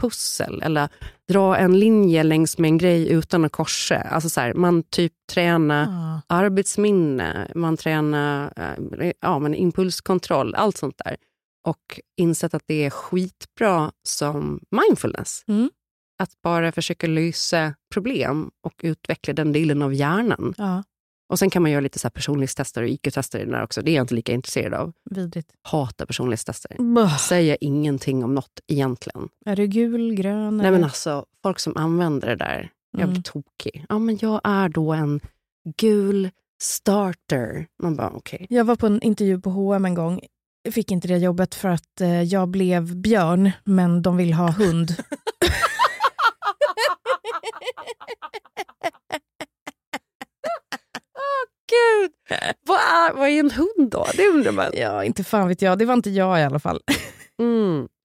[0.01, 0.89] pussel eller
[1.29, 3.95] dra en linje längs med en grej utan att korsa.
[4.01, 6.21] Alltså så här, man typ tränar Ah.
[6.27, 8.53] arbetsminne, man tränar
[9.01, 11.17] eh, ja, men impulskontroll, allt sånt där.
[11.67, 15.43] Och insett att det är skitbra som mindfulness.
[15.47, 15.69] Mm.
[16.23, 20.53] Att bara försöka lösa problem och utveckla den delen av hjärnan.
[20.57, 20.83] Ja,
[21.29, 23.81] Och Sen kan man göra lite så här personlighetstester och IQ-tester i den där också.
[23.81, 24.93] Det är jag inte lika intresserad av.
[25.09, 25.49] vidrigt.
[25.61, 26.75] Hatar personlighetstester.
[26.95, 27.17] Bah.
[27.17, 29.29] Säger ingenting om något egentligen.
[29.45, 30.57] Är du gul, grön?
[30.57, 30.77] Nej eller?
[30.77, 33.23] men alltså, folk som använder det där, jag blir Mm.
[33.23, 33.85] tokig.
[33.89, 35.19] Ja men jag är då en
[35.77, 36.29] gul
[36.61, 37.67] starter.
[37.83, 38.47] Man bara okej.
[38.49, 40.21] Jag var på en intervju på H&M en gång.
[40.63, 44.51] Jag fick inte det jobbet för att eh, jag blev björn, men de vill ha
[44.51, 44.95] hund.
[51.71, 52.11] Gud,
[52.67, 54.07] vad är, vad är en hund då?
[54.17, 54.71] Det undrar man.
[54.73, 55.77] ja, inte fan vet jag.
[55.79, 56.81] Det var inte jag i alla fall.
[57.41, 57.87] Mm.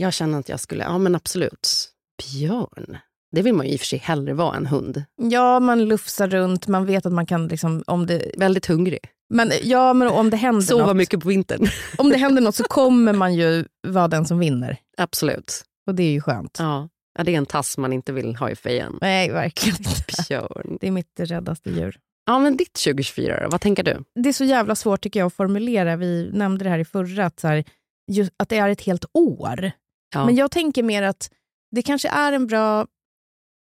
[0.00, 1.88] Jag känner att jag skulle, ja men absolut.
[2.22, 2.98] Björn,
[3.32, 5.04] det vill man ju i och för sig hellre vara än hund.
[5.22, 8.32] Ja, man lufsar runt, man vet att man kan, liksom, om det...
[8.38, 8.98] Väldigt hungrig.
[9.34, 11.68] Men, ja, men om det händer Sova något, mycket på vintern.
[11.98, 14.76] om det händer något så kommer man ju vara den som vinner.
[14.96, 15.62] Absolut.
[15.86, 16.56] Och det är ju skönt.
[16.58, 16.88] Ja.
[17.16, 18.98] Ja, det är en tass man inte vill ha i fejan.
[19.00, 20.48] Nej, verkligen inte.
[20.80, 21.98] Det är mitt räddaste djur.
[22.26, 23.48] Ja, men ditt 2024 då?
[23.48, 24.04] Vad tänker du?
[24.22, 25.96] Det är så jävla svårt tycker jag att formulera.
[25.96, 27.64] Vi nämnde det här i förra, att, så här,
[28.12, 29.70] just, att det är ett helt år.
[30.14, 30.26] Ja.
[30.26, 31.30] Men jag tänker mer att
[31.70, 32.86] det kanske är en bra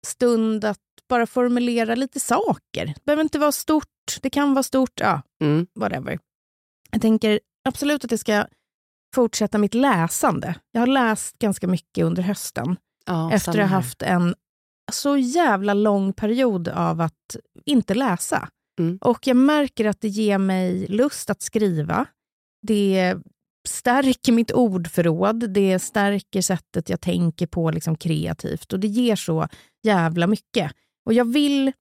[0.06, 0.78] stund att
[1.08, 2.86] bara formulera lite saker.
[2.86, 3.86] Det behöver inte vara stort,
[4.22, 5.66] det kan vara stort, ja, Mm.
[5.74, 6.18] whatever.
[6.90, 8.46] Jag tänker absolut att jag ska
[9.14, 10.54] fortsätta mitt läsande.
[10.72, 12.76] Jag har läst ganska mycket under hösten.
[13.06, 14.34] Ja, efter att ha haft en
[14.92, 18.48] så jävla lång period av att inte läsa.
[18.80, 18.98] Mm.
[19.00, 22.06] Och jag märker att det ger mig lust att skriva.
[22.62, 23.16] Det
[23.68, 29.48] stärker mitt ordförråd, det stärker sättet jag tänker på liksom kreativt och det ger så
[29.82, 30.72] jävla mycket.
[31.06, 31.72] Och jag vill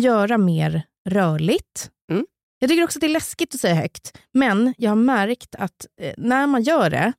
[0.00, 1.90] göra mer rörligt.
[2.12, 2.26] Mm.
[2.58, 5.86] Jag tycker också att det är läskigt att säga högt, men jag har märkt att
[6.00, 7.12] eh, när man gör det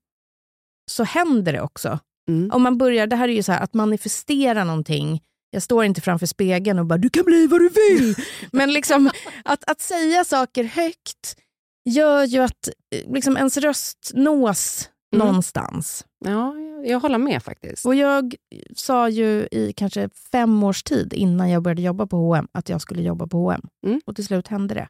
[0.91, 1.99] så händer det också.
[2.27, 2.51] Mm.
[2.51, 5.21] Om man börjar, det här är ju så här, att manifestera någonting.
[5.51, 8.15] Jag står inte framför spegeln och bara du kan bli vad du vill.
[8.51, 9.09] Men liksom,
[9.45, 11.37] att, att säga saker högt
[11.85, 15.27] gör ju att eh, liksom, ens röst nås Mm.
[15.27, 16.05] någonstans.
[16.25, 17.85] Ja, jag- jag håller med faktiskt.
[17.85, 18.35] Och jag
[18.75, 22.81] sa ju i kanske fem års tid innan jag började jobba på H&M att jag
[22.81, 23.61] skulle jobba på H&M.
[23.85, 24.01] Mm.
[24.05, 24.87] Och till slut hände det.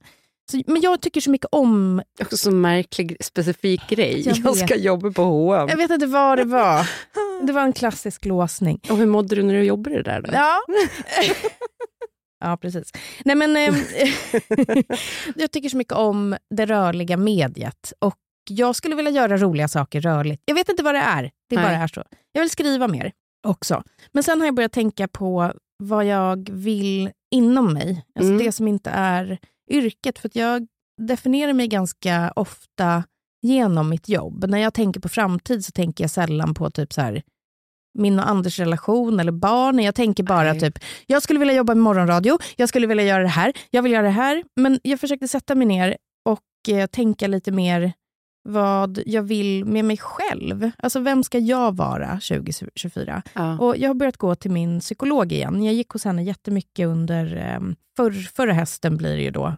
[0.51, 2.01] Så, men jag tycker så mycket om...
[2.21, 4.21] Också så märklig, specifik grej.
[4.27, 5.67] Jag Jag, ska jobba på H&M.
[5.69, 6.89] Jag vet inte vad det var.
[7.43, 8.79] Det var en klassisk låsning.
[8.89, 10.29] Och hur mådde du när du jobbade där då?
[10.33, 10.59] Ja.
[12.39, 12.91] ja, precis.
[13.25, 13.75] Nej, men, eh,
[15.35, 17.93] jag tycker så mycket om det rörliga mediet.
[17.99, 18.17] Och
[18.49, 20.41] jag skulle vilja göra roliga saker rörligt.
[20.45, 21.23] Jag vet inte vad det är.
[21.49, 21.65] Det Nej.
[21.65, 22.03] bara är så.
[22.31, 23.11] Jag vill skriva mer
[23.47, 23.83] också.
[24.11, 28.05] Men sen har jag börjat tänka på vad jag vill inom mig.
[28.19, 28.45] Alltså Mm.
[28.45, 29.37] det som inte är
[29.69, 30.19] yrket.
[30.19, 30.67] För att jag
[31.01, 33.03] definierar mig ganska ofta
[33.41, 34.45] genom mitt jobb.
[34.49, 37.23] När jag tänker på framtid så tänker jag sällan på typ så här
[37.97, 39.79] min och Anders relation eller barn.
[39.79, 40.59] Jag tänker bara Nej.
[40.59, 43.91] typ, jag skulle vilja jobba med morgonradio, jag skulle vilja göra det här, jag vill
[43.91, 44.43] göra det här.
[44.55, 47.93] Men jag försökte sätta mig ner och eh, tänka lite mer
[48.47, 50.71] vad jag vill med mig själv.
[50.77, 53.21] Alltså vem ska jag vara 2024?
[53.33, 53.59] Ja.
[53.59, 55.63] Och jag har börjat gå till min psykolog igen.
[55.63, 57.59] Jag gick hos henne jättemycket under eh,
[57.97, 59.55] för, förra hösten blir det ju då.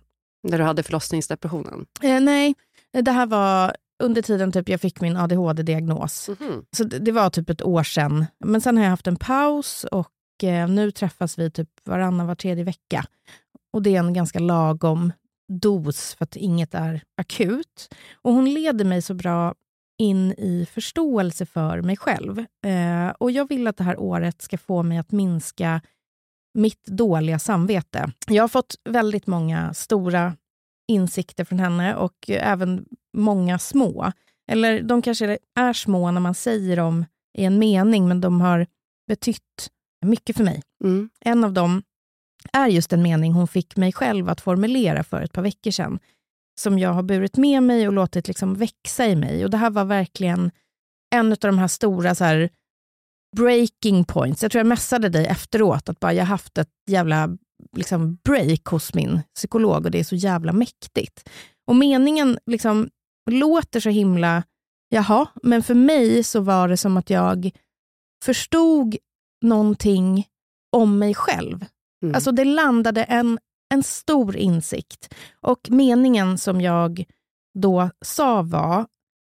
[0.47, 1.85] När du hade förlossningsdepressionen?
[2.01, 2.55] Eh, nej,
[2.91, 6.29] det här var under tiden typ jag fick min ADHD-diagnos.
[6.39, 6.65] Mhm.
[6.77, 8.25] Så det, det var typ ett år sedan.
[8.45, 12.35] Men sen har jag haft en paus och eh, nu träffas vi typ varannan, var
[12.35, 13.05] tredje vecka.
[13.73, 15.11] Och det är en ganska lagom
[15.49, 17.95] dos för att inget är akut.
[18.21, 19.55] Och hon leder mig så bra
[19.97, 22.45] in i förståelse för mig själv.
[22.65, 25.81] Eh, och jag vill att det här året ska få mig att minska
[26.53, 28.11] mitt dåliga samvete.
[28.27, 30.35] Jag har fått väldigt många stora
[30.87, 32.85] insikter från henne och även
[33.17, 34.11] många små.
[34.51, 37.05] Eller de kanske är små när man säger dem
[37.37, 38.67] i en mening, men de har
[39.07, 39.69] betytt
[40.05, 40.61] mycket för mig.
[40.83, 41.09] Mm.
[41.19, 41.83] En av dem
[42.53, 45.99] är just en mening hon fick mig själv att formulera för ett par veckor sedan,
[46.61, 49.43] som jag har burit med mig och låtit liksom växa i mig.
[49.43, 50.51] Och Det här var verkligen
[51.15, 52.49] en av de här stora så här,
[53.37, 54.41] breaking points.
[54.41, 57.37] Jag tror jag messade dig efteråt att bara jag haft ett jävla
[57.77, 61.29] liksom, break hos min psykolog och det är så jävla mäktigt.
[61.67, 62.89] Och meningen liksom
[63.31, 64.43] låter så himla,
[64.89, 67.51] jaha, men för mig så var det som att jag
[68.25, 68.97] förstod
[69.41, 70.27] någonting
[70.75, 71.65] om mig själv.
[72.03, 72.15] Mm.
[72.15, 73.39] Alltså det landade en,
[73.73, 75.15] en stor insikt.
[75.41, 77.05] Och meningen som jag
[77.53, 78.85] då sa var,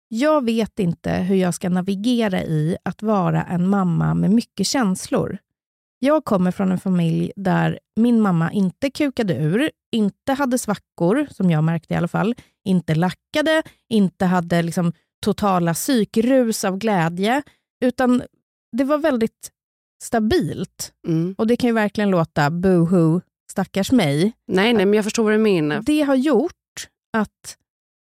[0.07, 5.37] jag vet inte hur jag ska navigera i att vara en mamma med mycket känslor.
[5.99, 11.51] Jag kommer från en familj där min mamma inte kukade ur, inte hade svackor, som
[11.51, 14.93] jag märkte i alla fall, inte lackade, inte hade liksom
[15.25, 17.43] totala psykrus av glädje,
[17.85, 18.23] utan
[18.77, 19.51] det var väldigt
[20.03, 20.93] stabilt.
[21.07, 21.35] Mm.
[21.37, 23.21] Och det kan ju verkligen låta boohoo,
[23.51, 24.33] stackars mig.
[24.47, 25.81] Nej, nej, men jag förstår vad du menar.
[25.81, 26.53] Det har gjort
[27.17, 27.57] att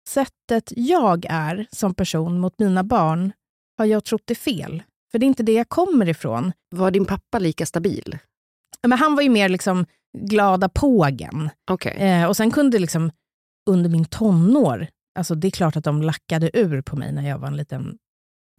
[0.08, 3.32] sättet jag är som person mot mina barn
[3.78, 4.82] har jag trott är fel.
[5.12, 6.52] För det är inte det jag kommer ifrån.
[6.70, 8.18] Var din pappa lika stabil?
[8.86, 9.86] Men han var ju mer liksom
[10.18, 11.50] glada pågen.
[11.70, 11.96] Okej.
[11.96, 13.10] Eh, och sen kunde liksom
[13.70, 14.86] under min tonår,
[15.18, 17.98] alltså det är klart att de lackade ur på mig när jag var en liten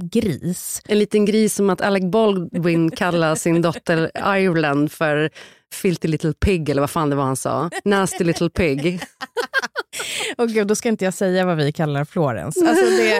[0.04, 0.82] gris.
[0.86, 5.30] En liten gris som att Alec Baldwin kallar sin dotter Ireland för
[5.74, 7.70] filthy little pig, eller vad fan det var han sa.
[7.84, 9.02] Nasty little pig.
[10.38, 12.70] Och gud, då ska inte jag säga vad vi kallar Florence.
[12.70, 13.20] Alltså det,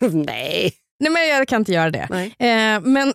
[0.12, 0.74] Nej.
[1.00, 2.32] nej, men jag kan inte göra det.
[2.38, 3.08] Eh, men...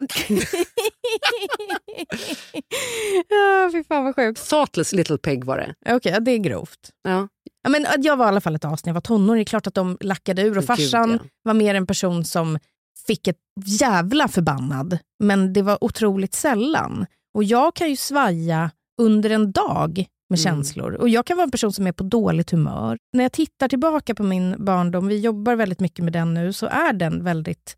[3.34, 4.49] ah, fy fan vad sjukt.
[4.49, 5.76] Thoughtless little pig var det.
[5.95, 6.89] Okej, ja, det är grovt.
[7.03, 7.28] Ja.
[7.70, 9.39] Men jag var i alla fall ett as när jag var tonåring.
[9.39, 11.20] Det är klart att de lackade ur och Gud, farsan ja.
[11.43, 12.60] var mer en person som
[13.08, 14.97] fick ett jävla förbannad.
[15.24, 17.05] Men det var otroligt sällan.
[17.34, 20.93] Och jag kan ju svaja under en dag med känslor.
[20.93, 22.97] Och jag kan vara en person som är på dåligt humör.
[23.14, 26.66] När jag tittar tillbaka på min barndom, vi jobbar väldigt mycket med den nu, så
[26.66, 27.78] är den väldigt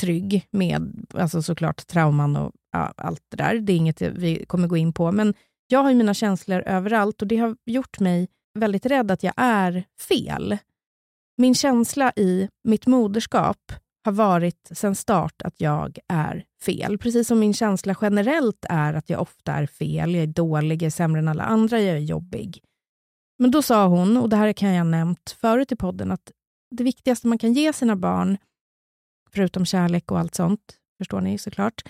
[0.00, 3.58] trygg med alltså såklart trauman och ja, allt det där.
[3.58, 5.12] Det är inget vi kommer gå in på.
[5.12, 5.34] Men
[5.66, 8.28] jag har ju mina känslor överallt och det har gjort mig
[8.58, 10.58] väldigt rädd att jag är fel.
[11.36, 13.72] Min känsla i mitt moderskap
[14.04, 16.98] har varit sen start att jag är fel.
[16.98, 20.14] Precis som min känsla generellt är att jag ofta är fel.
[20.14, 22.64] Jag är dålig, jag är sämre än alla andra, jag är jobbig.
[23.38, 26.32] Men då sa hon, och det här kan jag ha nämnt förut i podden, att
[26.70, 28.38] det viktigaste man kan ge sina barn,
[29.30, 31.82] förutom kärlek och allt sånt, förstår ni såklart,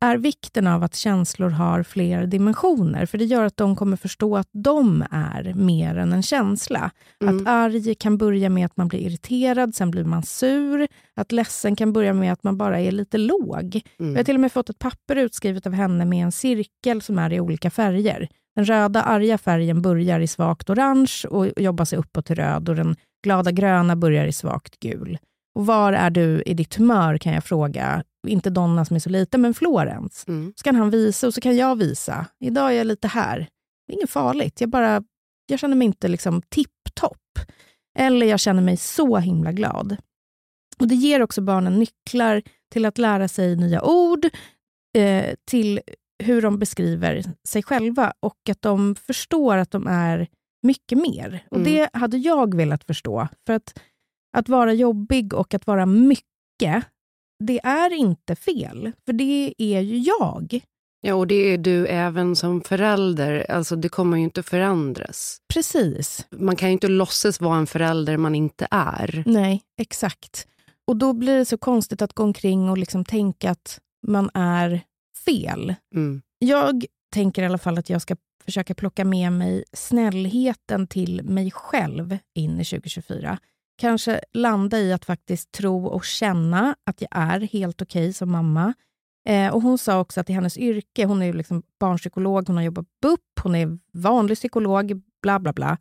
[0.00, 3.06] är vikten av att känslor har fler dimensioner.
[3.06, 6.90] För det gör att de kommer förstå att de är mer än en känsla.
[7.24, 10.88] Att arg kan börja med att man blir irriterad, sen blir man sur.
[11.16, 13.80] Att ledsen kan börja med att man bara är lite låg.
[13.96, 17.18] Jag har till och med fått ett papper utskrivet av henne med en cirkel som
[17.18, 18.28] är i olika färger.
[18.56, 22.76] Den röda arga färgen börjar i svagt orange och jobbar sig uppåt till röd och
[22.76, 25.18] den glada gröna börjar i svagt gul.
[25.54, 28.04] Och var är du i ditt humör kan jag fråga.
[28.28, 30.24] Inte Donna som är så liten, men Florens.
[30.28, 30.52] Mm.
[30.56, 32.26] Så kan han visa och så kan jag visa.
[32.40, 33.38] Idag är jag lite här.
[33.86, 34.60] Det är inget farligt.
[34.60, 35.02] Jag, bara,
[35.46, 37.18] jag känner mig inte liksom tipptopp.
[37.98, 39.96] Eller jag känner mig så himla glad.
[40.78, 44.24] Och Det ger också barnen nycklar till att lära sig nya ord,
[44.98, 45.80] eh, till
[46.24, 50.28] hur de beskriver sig själva och att de förstår att de är
[50.62, 51.44] mycket mer.
[51.50, 51.72] Och Mm.
[51.72, 53.28] Det hade jag velat förstå.
[53.46, 53.80] För att,
[54.36, 56.84] att vara jobbig och att vara mycket,
[57.38, 58.92] det är inte fel.
[59.06, 60.60] För det är ju jag.
[61.00, 63.50] Ja, och det är du även som förälder.
[63.50, 65.38] Alltså, det kommer ju inte förändras.
[65.54, 66.26] Precis.
[66.30, 69.22] Man kan ju inte låtsas vara en förälder man inte är.
[69.26, 70.46] Nej, exakt.
[70.86, 74.80] Och då blir det så konstigt att gå omkring och liksom tänka att man är
[75.24, 75.74] fel.
[75.94, 76.22] Mm.
[76.38, 81.50] Jag tänker i alla fall att jag ska försöka plocka med mig snällheten till mig
[81.50, 83.38] själv in i 2024.
[83.76, 88.74] Kanske landa i att faktiskt tro och känna att jag är helt okej som mamma.
[89.28, 92.56] Eh, och Hon sa också att i hennes yrke, hon är ju liksom barnpsykolog, hon
[92.56, 95.78] har jobbat BUP, hon är vanlig psykolog, bla bla bla,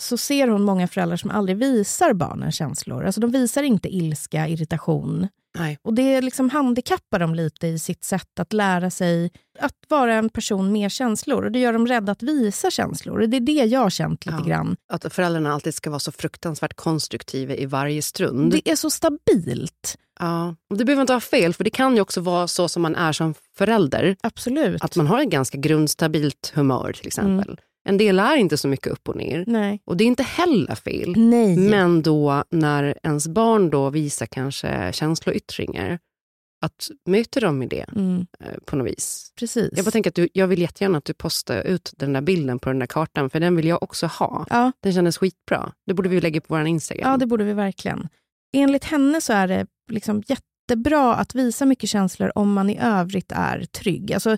[0.00, 3.04] så ser hon många föräldrar som aldrig visar barnen känslor.
[3.04, 5.28] Alltså de visar inte ilska, irritation.
[5.58, 5.78] Nej.
[5.82, 10.28] Och Det liksom handikappar dem lite i sitt sätt att lära sig att vara en
[10.28, 11.44] person med känslor.
[11.44, 13.20] Och Det gör dem rädda att visa känslor.
[13.20, 14.44] Och Det är det jag har känt lite Ja.
[14.48, 14.76] grann.
[14.92, 18.52] Att föräldrarna alltid ska vara så fruktansvärt konstruktiva i varje stund.
[18.52, 19.96] Det är så stabilt.
[20.20, 20.56] Ja.
[20.70, 22.94] Och det behöver inte vara fel, för det kan ju också vara så som man
[22.96, 24.16] är som förälder.
[24.22, 24.84] Absolut.
[24.84, 27.60] Att man har ett ganska grundstabilt humör till exempel.
[27.84, 29.44] En del är inte så mycket upp och ner.
[29.46, 29.82] Nej.
[29.84, 31.12] Och det är inte heller fel.
[31.16, 31.56] Nej.
[31.56, 35.98] Men då när ens barn då visar kanske känsloyttringar,
[36.64, 39.32] att möter dem i det Mm, eh, på något vis.
[39.38, 39.70] precis.
[39.76, 42.58] Jag bara tänker att du, jag vill jättegärna att du postar ut den där bilden
[42.58, 44.46] på den där kartan, för den vill jag också ha.
[44.50, 45.72] ja, Den kändes skitbra.
[45.86, 47.10] Det borde vi lägga på vår Instagram.
[47.10, 48.08] ja, det borde vi verkligen.
[48.56, 53.32] Enligt henne så är det liksom jättebra att visa mycket känslor om man i övrigt
[53.32, 54.12] är trygg.
[54.12, 54.36] Alltså,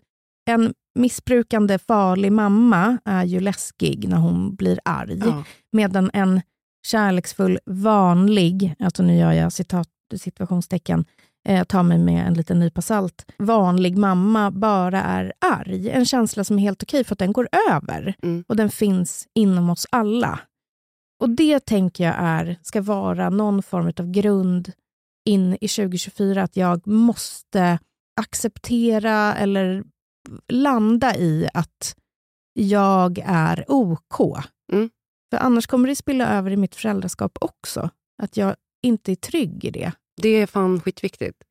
[0.50, 5.18] en missbrukande, farlig mamma är ju läskig när hon blir arg.
[5.18, 5.44] Ja.
[5.72, 6.40] Medan en
[6.86, 11.04] kärleksfull, vanlig, alltså nu gör jag citat, situationstecken,
[11.48, 15.90] eh, ta mig med en liten nypa salt, vanlig mamma bara är arg.
[15.90, 18.14] En känsla som är helt okej för att den går över.
[18.22, 18.44] Mm.
[18.48, 20.40] Och den finns inom oss alla.
[21.20, 24.72] Och det tänker jag är, ska vara någon form av grund
[25.24, 27.78] in i 2024, att jag måste
[28.20, 29.84] acceptera eller
[30.48, 31.96] landa i att
[32.52, 34.20] jag är OK.
[34.72, 34.90] Mm.
[35.30, 37.90] För annars kommer det spilla över i mitt föräldraskap också.
[38.22, 39.92] Att jag inte är trygg i det.
[40.22, 41.42] Det är fan skitviktigt.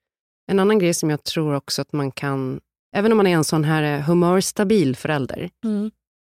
[0.51, 2.59] En annan grej som jag tror också att man kan,
[2.95, 5.49] även om man är en sån här eh, humörstabil förälder,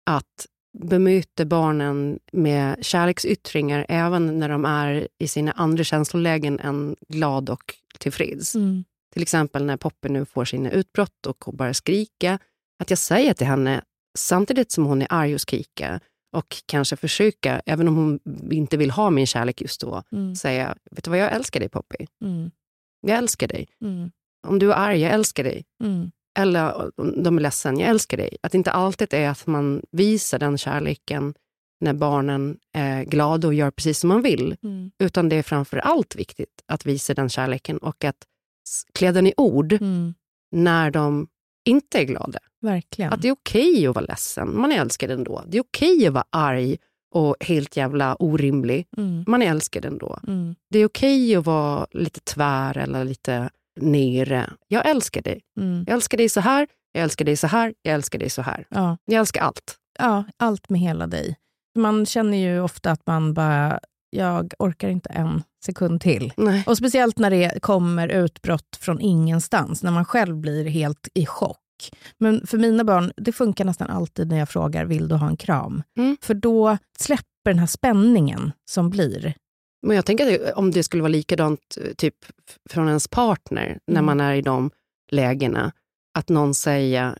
[0.09, 0.45] att
[0.77, 7.75] bemöta barnen med kärleksyttringar även när de är i sina andra känslolägen än glad och
[7.99, 8.55] tillfreds.
[8.55, 8.83] Mm.
[9.13, 12.39] Till exempel när Poppy nu får sina utbrott och börjar skrika.
[12.79, 13.81] Att jag säger till henne,
[14.17, 15.99] samtidigt som hon är arg och skriker
[16.37, 18.19] och kanske försöka, även om hon
[18.51, 20.35] inte vill ha min kärlek just då, Mm.
[20.35, 22.05] säga, vet du vad, jag älskar dig Poppy.
[22.23, 22.51] Mm.
[23.07, 23.67] Jag älskar dig.
[23.81, 24.11] Mm.
[24.47, 25.65] Om du är arg, jag älskar dig.
[25.83, 26.11] Mm.
[26.39, 28.37] Eller om de är ledsen, jag älskar dig.
[28.41, 31.33] Att det inte alltid är att man visar den kärleken
[31.81, 34.55] när barnen är glada och gör precis som man vill.
[34.63, 34.91] Mm.
[34.99, 38.25] Utan det är framför allt viktigt att visa den kärleken och att
[38.69, 40.13] s- klä den i ord Mm.
[40.51, 41.27] när de
[41.65, 42.39] inte är glada.
[42.61, 43.13] Verkligen.
[43.13, 45.43] Att det är okej att vara ledsen, man är älskad ändå.
[45.47, 46.77] Det är okej att vara arg
[47.15, 48.87] och helt jävla orimlig.
[48.97, 49.23] Mm.
[49.27, 50.19] Man är älskad ändå.
[50.27, 50.55] Mm.
[50.69, 53.49] Det är okej att vara lite tvär eller lite
[53.81, 54.49] nere.
[54.67, 55.41] Jag älskar dig.
[55.59, 55.83] Mm.
[55.87, 58.65] Jag älskar dig så här, jag älskar dig så här, jag älskar dig så här.
[58.69, 58.97] Ja.
[59.05, 59.75] Jag älskar allt.
[59.99, 61.35] ja, allt med hela dig.
[61.77, 63.79] Man känner ju ofta att man bara,
[64.09, 66.33] jag orkar inte en sekund till.
[66.37, 66.63] Nej.
[66.67, 71.57] Och speciellt när det kommer utbrott från ingenstans, när man själv blir helt i chock.
[72.17, 75.37] Men för mina barn, det funkar nästan alltid när jag frågar, vill du ha en
[75.37, 75.83] kram?
[75.97, 76.17] Mm.
[76.21, 79.33] För då släpper den här spänningen som blir.
[79.87, 82.15] Men jag tänker att om det skulle vara likadant eh, typ
[82.69, 84.05] från ens partner när Mm.
[84.05, 84.71] man är i de
[85.11, 85.71] lägena.
[86.17, 87.17] Att någon säger,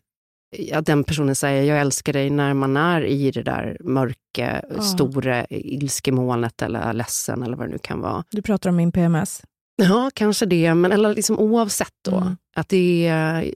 [0.73, 4.81] att den personen säger jag älskar dig när man är i det där mörka, Ja.
[4.81, 8.23] stora ilskemolnet eller är ledsen eller vad det nu kan vara.
[8.31, 9.41] Du pratar om min PMS.
[9.75, 12.15] Ja, kanske det, men eller liksom oavsett då.
[12.17, 12.37] Mm.
[12.55, 13.01] Att det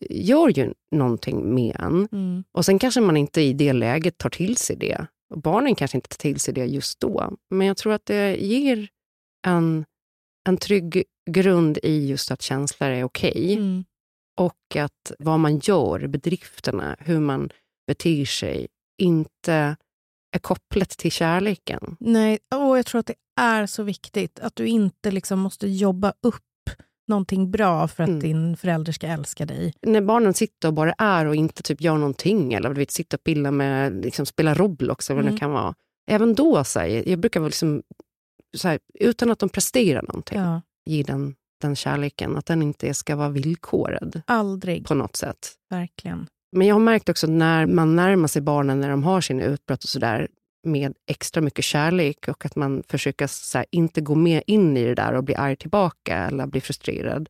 [0.10, 2.08] gör ju någonting med en.
[2.12, 2.44] Mm.
[2.52, 5.06] Och sen kanske man inte i det läget tar till sig det.
[5.34, 7.34] Och barnen kanske inte tar till sig det just då.
[7.50, 8.88] Men jag tror att det ger
[9.48, 9.86] en,
[10.50, 13.54] en trygg grund i just att känslor är okej.
[13.54, 13.84] Mm.
[14.40, 17.50] Och att vad man gör, bedrifterna, hur man
[17.88, 18.68] beter sig,
[19.02, 19.76] inte
[20.36, 21.98] är kopplat till kärleken.
[22.00, 26.14] Nej, och jag tror att det är så viktigt att du inte liksom måste jobba
[26.22, 26.44] upp
[27.08, 28.20] någonting bra för att Mm.
[28.22, 29.74] din förälder ska älska dig.
[29.82, 33.18] När barnen sitter och bara är och inte typ gör någonting eller du vet, sitter
[33.18, 35.36] och pillar med, liksom, spelar Roblox eller vad det Mm.
[35.36, 35.74] nu kan vara.
[36.12, 37.84] Även då, så här, jag brukar väl liksom,
[38.64, 41.36] här, utan att de presterar någonting, Ja, ge den,
[41.68, 42.38] den kärleken.
[42.38, 45.52] Att den inte ska vara villkorad aldrig, på något sätt.
[45.70, 46.28] verkligen.
[46.52, 49.84] Men jag har märkt också när man närmar sig barnen när de har sina utbrott
[49.84, 50.28] och sådär
[50.64, 54.96] med extra mycket kärlek och att man försöker här, inte gå med in i det
[54.96, 57.30] där och bli arg tillbaka eller bli frustrerad,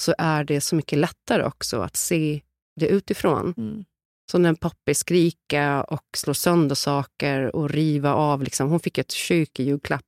[0.00, 2.40] så är det så mycket lättare också att se
[2.80, 3.54] det utifrån.
[3.56, 3.84] Mm.
[4.30, 9.10] Så när Poppy skrika och slå sönder saker och riva av, liksom, hon fick ett
[9.10, 10.04] kök i julklapp.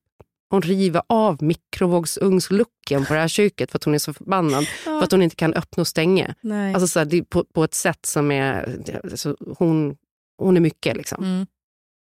[0.53, 5.03] Hon river av mikrovågsugnslucken på det här köket för att hon är så förbannad för
[5.03, 6.35] att hon inte kan öppna och stänga.
[6.41, 6.73] Nej.
[6.73, 8.79] Alltså så här, det på, på ett sätt som är...
[9.03, 9.95] Alltså, hon,
[10.37, 10.97] hon är mycket.
[10.97, 11.23] Liksom.
[11.23, 11.45] mm.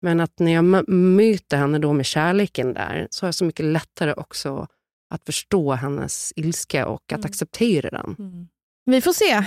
[0.01, 3.45] Men att när jag mö- möter henne då med kärleken där så har jag så
[3.45, 4.67] mycket lättare också
[5.13, 7.25] att förstå hennes ilska och att Mm.
[7.25, 8.15] acceptera den.
[8.19, 8.47] Mm.
[8.85, 9.43] Vi får se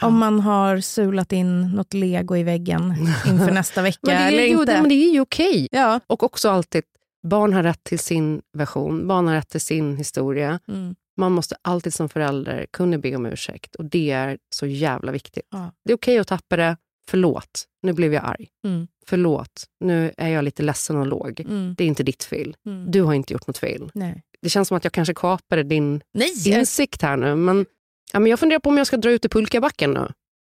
[0.00, 0.06] Ja.
[0.06, 2.94] om man har sulat in något lego i väggen
[3.26, 4.72] inför nästa vecka Men det, eller är, jo, inte.
[4.74, 5.68] det, men det är ju okej.
[5.70, 6.00] Ja.
[6.06, 6.82] Och också alltid,
[7.28, 10.60] barn har rätt till sin version, barn har rätt till sin historia.
[10.68, 10.94] Mm.
[11.16, 15.46] Man måste alltid som förälder kunna be om ursäkt och det är så jävla viktigt.
[15.50, 15.72] Ja.
[15.84, 16.76] Det är okej att tappa det,
[17.08, 18.48] förlåt, nu blev jag arg.
[18.64, 18.88] Mm.
[19.06, 21.40] Förlåt, nu är jag lite ledsen och låg.
[21.40, 21.74] Mm.
[21.78, 22.56] Det är inte ditt fel.
[22.66, 22.90] Mm.
[22.90, 23.90] Du har inte gjort något fel.
[23.94, 24.22] Nej.
[24.42, 26.48] Det känns som att jag kanske kapade din Nej.
[26.48, 27.34] insikt här nu.
[27.34, 27.66] Men,
[28.12, 30.08] ja, men jag funderar på om jag ska dra ut i pulkabacken nu.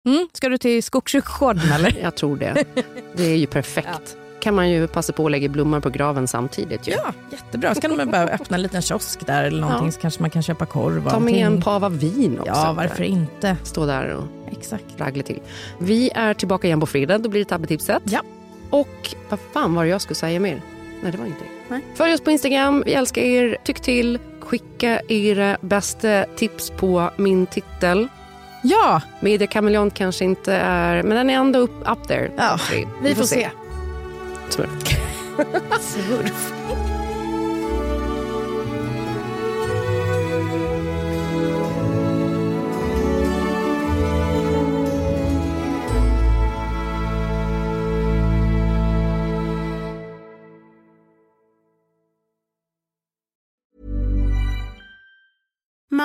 [0.08, 0.28] Mm.
[0.32, 1.98] Ska du till Skogskyrkogården eller?
[2.02, 2.64] Jag tror det.
[3.16, 4.16] Det är ju perfekt.
[4.44, 6.88] Kan man ju passa på att lägga blommor på graven samtidigt.
[6.88, 6.92] Ju.
[6.92, 7.74] Ja, jättebra.
[7.74, 9.92] Så kan man bara öppna en liten kiosk där eller någonting Ja.
[9.92, 12.52] så kanske man kan köpa korv Ta med en pava vin också.
[12.52, 13.56] Ja, varför inte?
[13.62, 14.84] Stå där och Exakt.
[14.96, 15.40] raggla till.
[15.78, 17.18] Vi är tillbaka igen på fredag.
[17.18, 18.02] Då blir det tabbetipset.
[18.04, 18.20] Ja.
[18.70, 20.62] Och vad fan var det jag skulle säga mer?
[21.02, 21.80] Nej, det var inte Nej.
[21.94, 22.82] Följ oss på Instagram.
[22.86, 23.56] Vi älskar er.
[23.64, 24.18] Tyck till.
[24.40, 28.08] Skicka era bästa tips på min titel.
[28.62, 32.30] Ja, Media Kameleon kanske inte är, men den är ändå upp, up there.
[32.36, 33.48] Ja, vi, vi får se.
[34.50, 34.68] Smurf.
[35.80, 36.63] Smurf.